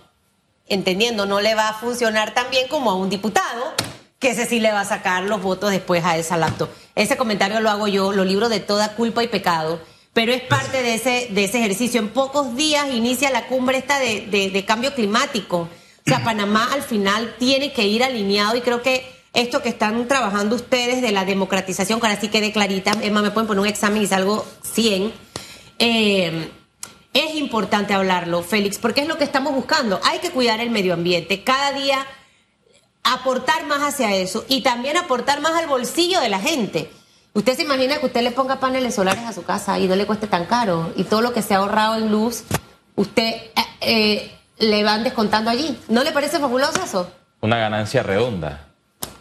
entendiendo, 0.66 1.26
no 1.26 1.40
le 1.40 1.54
va 1.54 1.68
a 1.68 1.74
funcionar 1.74 2.34
tan 2.34 2.50
bien 2.50 2.68
como 2.68 2.90
a 2.90 2.94
un 2.94 3.10
diputado, 3.10 3.72
que 4.18 4.30
ese 4.30 4.46
sí 4.46 4.60
le 4.60 4.72
va 4.72 4.80
a 4.80 4.84
sacar 4.84 5.24
los 5.24 5.40
votos 5.42 5.70
después 5.70 6.04
a 6.04 6.16
esa 6.16 6.36
laptop. 6.36 6.68
Ese 6.94 7.16
comentario 7.16 7.60
lo 7.60 7.70
hago 7.70 7.88
yo, 7.88 8.12
lo 8.12 8.24
libro 8.24 8.48
de 8.48 8.60
toda 8.60 8.94
culpa 8.94 9.22
y 9.22 9.28
pecado 9.28 9.80
pero 10.18 10.32
es 10.32 10.42
parte 10.42 10.82
de 10.82 10.94
ese, 10.94 11.28
de 11.30 11.44
ese 11.44 11.60
ejercicio. 11.60 12.00
En 12.00 12.08
pocos 12.08 12.56
días 12.56 12.88
inicia 12.92 13.30
la 13.30 13.46
cumbre 13.46 13.78
esta 13.78 14.00
de, 14.00 14.50
de, 14.52 14.64
cambio 14.64 14.92
climático. 14.92 15.58
O 15.58 15.68
sea, 16.04 16.24
Panamá 16.24 16.70
al 16.72 16.82
final 16.82 17.36
tiene 17.38 17.72
que 17.72 17.86
ir 17.86 18.02
alineado 18.02 18.56
y 18.56 18.60
creo 18.60 18.82
que 18.82 19.06
esto 19.32 19.62
que 19.62 19.68
están 19.68 20.08
trabajando 20.08 20.56
ustedes 20.56 21.02
de 21.02 21.12
la 21.12 21.24
democratización, 21.24 22.00
que 22.00 22.06
ahora 22.06 22.20
quede 22.20 22.52
clarita, 22.52 22.92
Emma, 23.02 23.22
me 23.22 23.30
pueden 23.30 23.46
poner 23.46 23.60
un 23.60 23.66
examen 23.66 24.02
y 24.02 24.06
salgo 24.06 24.46
100. 24.62 25.12
Eh, 25.78 26.50
es 27.14 27.34
importante 27.34 27.94
hablarlo, 27.94 28.42
Félix, 28.42 28.78
porque 28.78 29.02
es 29.02 29.08
lo 29.08 29.18
que 29.18 29.24
estamos 29.24 29.54
buscando. 29.54 30.00
Hay 30.04 30.18
que 30.18 30.30
cuidar 30.30 30.60
el 30.60 30.70
medio 30.70 30.94
ambiente. 30.94 31.42
Cada 31.42 31.72
día 31.72 32.06
aportar 33.02 33.64
más 33.66 33.80
hacia 33.80 34.14
eso 34.14 34.44
y 34.48 34.62
también 34.62 34.96
aportar 34.96 35.40
más 35.40 35.52
al 35.54 35.66
bolsillo 35.66 36.20
de 36.20 36.28
la 36.28 36.38
gente. 36.38 36.90
Usted 37.32 37.56
se 37.56 37.62
imagina 37.62 37.98
que 37.98 38.06
usted 38.06 38.22
le 38.22 38.32
ponga 38.32 38.60
paneles 38.60 38.94
solares 38.94 39.24
a 39.24 39.32
su 39.32 39.44
casa 39.44 39.78
y 39.78 39.86
no 39.86 39.96
le 39.96 40.06
cueste 40.06 40.26
tan 40.26 40.46
caro 40.46 40.92
y 40.96 41.04
todo 41.04 41.22
lo 41.22 41.32
que 41.32 41.42
se 41.42 41.54
ha 41.54 41.58
ahorrado 41.58 41.96
en 41.96 42.10
luz, 42.10 42.44
usted 42.96 43.28
eh, 43.28 43.52
eh, 43.80 44.38
le 44.58 44.84
van 44.84 45.04
descontando 45.04 45.50
allí. 45.50 45.78
¿No 45.88 46.02
le 46.02 46.12
parece 46.12 46.38
fabuloso 46.38 46.82
eso? 46.82 47.10
Una 47.40 47.58
ganancia 47.58 48.02
redonda. 48.02 48.67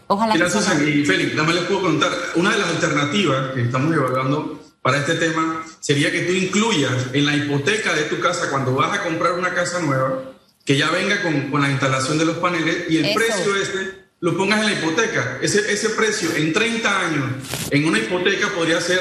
Ojalá. 0.08 0.36
Gracias, 0.38 0.82
y 0.82 1.06
Félix. 1.06 1.36
Nada 1.36 1.48
más 1.48 1.56
les 1.56 1.66
puedo 1.66 1.82
contar. 1.82 2.12
Una 2.36 2.52
de 2.52 2.60
las 2.60 2.70
alternativas 2.70 3.54
que 3.54 3.62
estamos 3.62 3.94
evaluando 3.94 4.62
para 4.82 5.00
este 5.00 5.16
tema 5.16 5.66
sería 5.80 6.12
que 6.12 6.22
tú 6.22 6.34
incluyas 6.34 7.08
en 7.14 7.26
la 7.26 7.36
hipoteca 7.36 7.94
de 7.94 8.04
tu 8.04 8.20
casa 8.20 8.50
cuando 8.50 8.74
vas 8.74 8.98
a 8.98 9.04
comprar 9.04 9.34
una 9.34 9.54
casa 9.54 9.80
nueva, 9.80 10.24
que 10.64 10.78
ya 10.78 10.90
venga 10.92 11.22
con, 11.22 11.52
con 11.52 11.62
la 11.62 11.70
instalación 11.70 12.18
de 12.18 12.26
los 12.26 12.38
paneles 12.38 12.86
y 12.90 12.98
el 12.98 13.14
precio 13.14 13.56
este 13.56 14.08
lo 14.20 14.36
pongas 14.36 14.62
en 14.62 14.66
la 14.66 14.74
hipoteca. 14.74 15.40
Ese, 15.42 15.72
ese 15.72 15.90
precio 15.90 16.30
en 16.36 16.54
30 16.54 17.00
años 17.00 17.26
en 17.70 17.86
una 17.86 18.00
hipoteca 18.00 18.50
podría 18.56 18.82
ser 18.82 19.00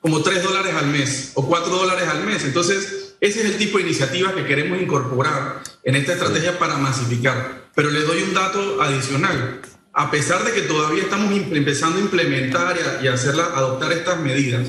como 0.00 0.22
3 0.22 0.42
dólares 0.42 0.74
al 0.74 0.86
mes 0.88 1.32
o 1.34 1.46
4 1.46 1.74
dólares 1.74 2.08
al 2.08 2.24
mes. 2.24 2.44
Entonces, 2.44 3.14
ese 3.20 3.40
es 3.40 3.46
el 3.46 3.56
tipo 3.56 3.78
de 3.78 3.84
iniciativas 3.84 4.34
que 4.34 4.44
queremos 4.44 4.80
incorporar 4.80 5.62
en 5.82 5.96
esta 5.96 6.12
estrategia 6.12 6.58
para 6.58 6.76
masificar. 6.76 7.68
Pero 7.74 7.90
le 7.90 8.02
doy 8.02 8.22
un 8.22 8.34
dato 8.34 8.82
adicional. 8.82 9.60
A 9.92 10.10
pesar 10.10 10.44
de 10.44 10.52
que 10.52 10.62
todavía 10.62 11.02
estamos 11.02 11.32
empezando 11.32 11.98
a 11.98 12.02
implementar 12.02 12.76
y, 13.02 13.06
a, 13.06 13.14
hacerla, 13.14 13.44
adoptar 13.54 13.92
estas 13.92 14.20
medidas, 14.20 14.68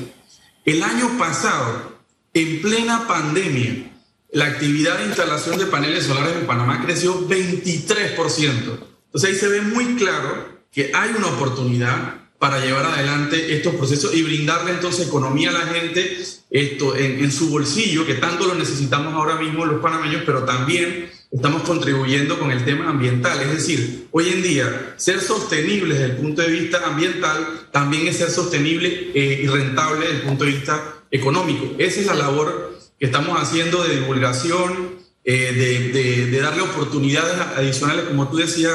el 0.64 0.82
año 0.82 1.18
pasado, 1.18 2.00
en 2.34 2.60
plena 2.60 3.06
pandemia, 3.06 3.92
la 4.32 4.46
actividad 4.46 4.98
de 4.98 5.06
instalación 5.06 5.58
de 5.58 5.66
paneles 5.66 6.04
solares 6.04 6.36
en 6.36 6.46
Panamá 6.46 6.82
creció 6.84 7.28
23%. 7.28 8.88
Entonces 9.06 9.30
ahí 9.30 9.34
se 9.34 9.48
ve 9.48 9.60
muy 9.60 9.96
claro 9.96 10.60
que 10.70 10.92
hay 10.94 11.10
una 11.16 11.26
oportunidad 11.28 12.20
para 12.40 12.58
llevar 12.58 12.86
adelante 12.86 13.54
estos 13.54 13.74
procesos 13.74 14.14
y 14.14 14.22
brindarle 14.22 14.70
entonces 14.70 15.06
economía 15.06 15.50
a 15.50 15.52
la 15.52 15.66
gente 15.66 16.24
esto 16.48 16.96
en, 16.96 17.30
su 17.30 17.50
bolsillo, 17.50 18.06
que 18.06 18.14
tanto 18.14 18.46
lo 18.46 18.54
necesitamos 18.54 19.12
ahora 19.12 19.36
mismo 19.36 19.66
los 19.66 19.82
panameños, 19.82 20.22
pero 20.24 20.44
también 20.44 21.10
estamos 21.30 21.62
contribuyendo 21.62 22.38
con 22.38 22.50
el 22.50 22.64
tema 22.64 22.88
ambiental. 22.88 23.42
Es 23.42 23.52
decir, 23.52 24.08
hoy 24.10 24.30
en 24.30 24.42
día 24.42 24.94
ser 24.96 25.20
sostenible 25.20 25.94
desde 25.94 26.06
el 26.06 26.16
punto 26.16 26.40
de 26.40 26.48
vista 26.48 26.80
ambiental 26.86 27.68
también 27.72 28.08
es 28.08 28.16
ser 28.16 28.30
sostenible 28.30 29.10
eh, 29.14 29.42
y 29.44 29.46
rentable 29.46 30.06
desde 30.06 30.20
el 30.20 30.22
punto 30.22 30.44
de 30.44 30.50
vista 30.50 30.94
económico. 31.10 31.74
Esa 31.76 32.00
es 32.00 32.06
la 32.06 32.14
labor 32.14 32.74
que 32.98 33.04
estamos 33.04 33.38
haciendo 33.38 33.84
de 33.84 33.96
divulgación, 33.96 34.98
eh, 35.24 36.32
de, 36.32 36.40
darle 36.40 36.62
oportunidades 36.62 37.38
adicionales, 37.54 38.06
como 38.06 38.30
tú 38.30 38.38
decías, 38.38 38.74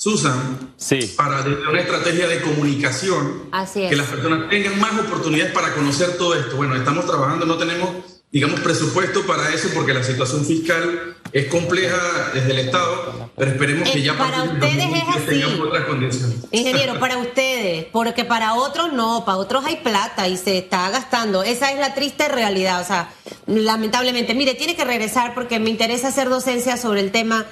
Susan, 0.00 0.72
sí. 0.78 1.12
para 1.14 1.42
una 1.42 1.78
estrategia 1.78 2.26
de 2.26 2.40
comunicación, 2.40 3.50
que 3.74 3.94
las 3.94 4.06
personas 4.06 4.48
tengan 4.48 4.80
más 4.80 4.98
oportunidades 4.98 5.52
para 5.52 5.74
conocer 5.74 6.16
todo 6.16 6.34
esto. 6.34 6.56
Bueno, 6.56 6.74
estamos 6.74 7.04
trabajando, 7.04 7.44
no 7.44 7.58
tenemos 7.58 7.90
digamos, 8.32 8.60
presupuesto 8.60 9.26
para 9.26 9.52
eso 9.52 9.68
porque 9.74 9.92
la 9.92 10.04
situación 10.04 10.44
fiscal 10.44 11.16
es 11.32 11.46
compleja 11.48 12.30
desde 12.32 12.52
el 12.52 12.58
Estado, 12.60 13.30
pero 13.36 13.50
esperemos 13.50 13.90
que 13.90 13.98
eh, 13.98 14.02
ya 14.02 14.16
para 14.16 14.44
ustedes 14.44 14.76
es 14.76 15.16
así. 15.16 15.42
otras 15.60 15.84
condiciones. 15.84 16.36
Ingeniero, 16.50 16.98
para 16.98 17.18
ustedes, 17.18 17.86
porque 17.92 18.24
para 18.24 18.54
otros 18.54 18.92
no, 18.92 19.24
para 19.26 19.36
otros 19.36 19.64
hay 19.66 19.76
plata 19.76 20.28
y 20.28 20.36
se 20.36 20.58
está 20.58 20.90
gastando. 20.90 21.42
Esa 21.42 21.72
es 21.72 21.78
la 21.78 21.94
triste 21.94 22.28
realidad, 22.28 22.80
o 22.80 22.84
sea, 22.86 23.12
lamentablemente. 23.46 24.34
Mire, 24.34 24.54
tiene 24.54 24.76
que 24.76 24.84
regresar 24.84 25.34
porque 25.34 25.58
me 25.58 25.70
interesa 25.70 26.08
hacer 26.08 26.28
docencia 26.28 26.76
sobre 26.76 27.00
el 27.00 27.10
tema 27.10 27.46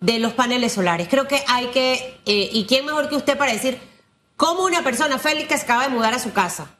de 0.00 0.18
los 0.18 0.32
paneles 0.32 0.72
solares. 0.72 1.08
Creo 1.08 1.26
que 1.28 1.42
hay 1.48 1.66
que, 1.68 2.20
eh, 2.26 2.50
y 2.52 2.66
quién 2.66 2.86
mejor 2.86 3.08
que 3.08 3.16
usted 3.16 3.36
para 3.36 3.52
decir 3.52 3.78
cómo 4.36 4.64
una 4.64 4.82
persona, 4.82 5.18
Félix, 5.18 5.48
que 5.48 5.56
se 5.56 5.64
acaba 5.64 5.82
de 5.82 5.88
mudar 5.88 6.14
a 6.14 6.18
su 6.18 6.32
casa, 6.32 6.70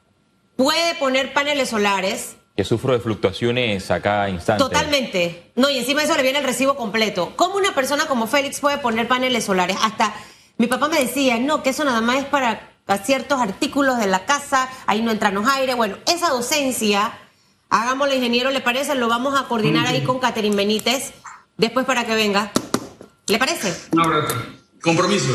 puede 0.55 0.95
poner 0.95 1.33
paneles 1.33 1.69
solares 1.69 2.35
que 2.59 2.65
sufro 2.65 2.91
de 2.91 2.99
fluctuaciones 2.99 3.89
a 3.89 4.01
cada 4.01 4.29
instante. 4.29 4.61
Totalmente. 4.61 5.51
No, 5.55 5.69
y 5.69 5.77
encima 5.77 6.01
de 6.01 6.07
eso 6.07 6.17
le 6.17 6.23
viene 6.23 6.39
el 6.39 6.43
recibo 6.43 6.75
completo. 6.75 7.31
¿Cómo 7.37 7.55
una 7.55 7.73
persona 7.73 8.05
como 8.05 8.27
Félix 8.27 8.59
puede 8.59 8.77
poner 8.79 9.07
paneles 9.07 9.45
solares? 9.45 9.77
Hasta 9.81 10.13
mi 10.57 10.67
papá 10.67 10.89
me 10.89 10.99
decía, 10.99 11.37
no, 11.37 11.63
que 11.63 11.69
eso 11.69 11.85
nada 11.85 12.01
más 12.01 12.17
es 12.17 12.25
para 12.25 12.67
ciertos 13.05 13.39
artículos 13.39 13.97
de 13.97 14.07
la 14.07 14.25
casa, 14.25 14.67
ahí 14.87 15.01
no 15.01 15.11
entranos 15.11 15.47
aire. 15.47 15.73
Bueno, 15.73 15.95
esa 16.05 16.31
docencia, 16.31 17.17
hagámoslo, 17.69 18.13
ingeniero, 18.13 18.51
¿le 18.51 18.59
parece? 18.59 18.93
Lo 18.93 19.07
vamos 19.07 19.39
a 19.39 19.47
coordinar 19.47 19.87
ahí 19.87 20.03
con 20.03 20.19
Catherine 20.19 20.57
Benítez, 20.57 21.13
después 21.55 21.85
para 21.85 22.05
que 22.05 22.15
venga. 22.15 22.51
¿Le 23.29 23.37
parece? 23.37 23.89
Un 23.91 23.99
abrazo. 24.01 24.35
Compromiso. 24.81 25.31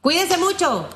Cuídense 0.00 0.36
mucho. 0.36 0.88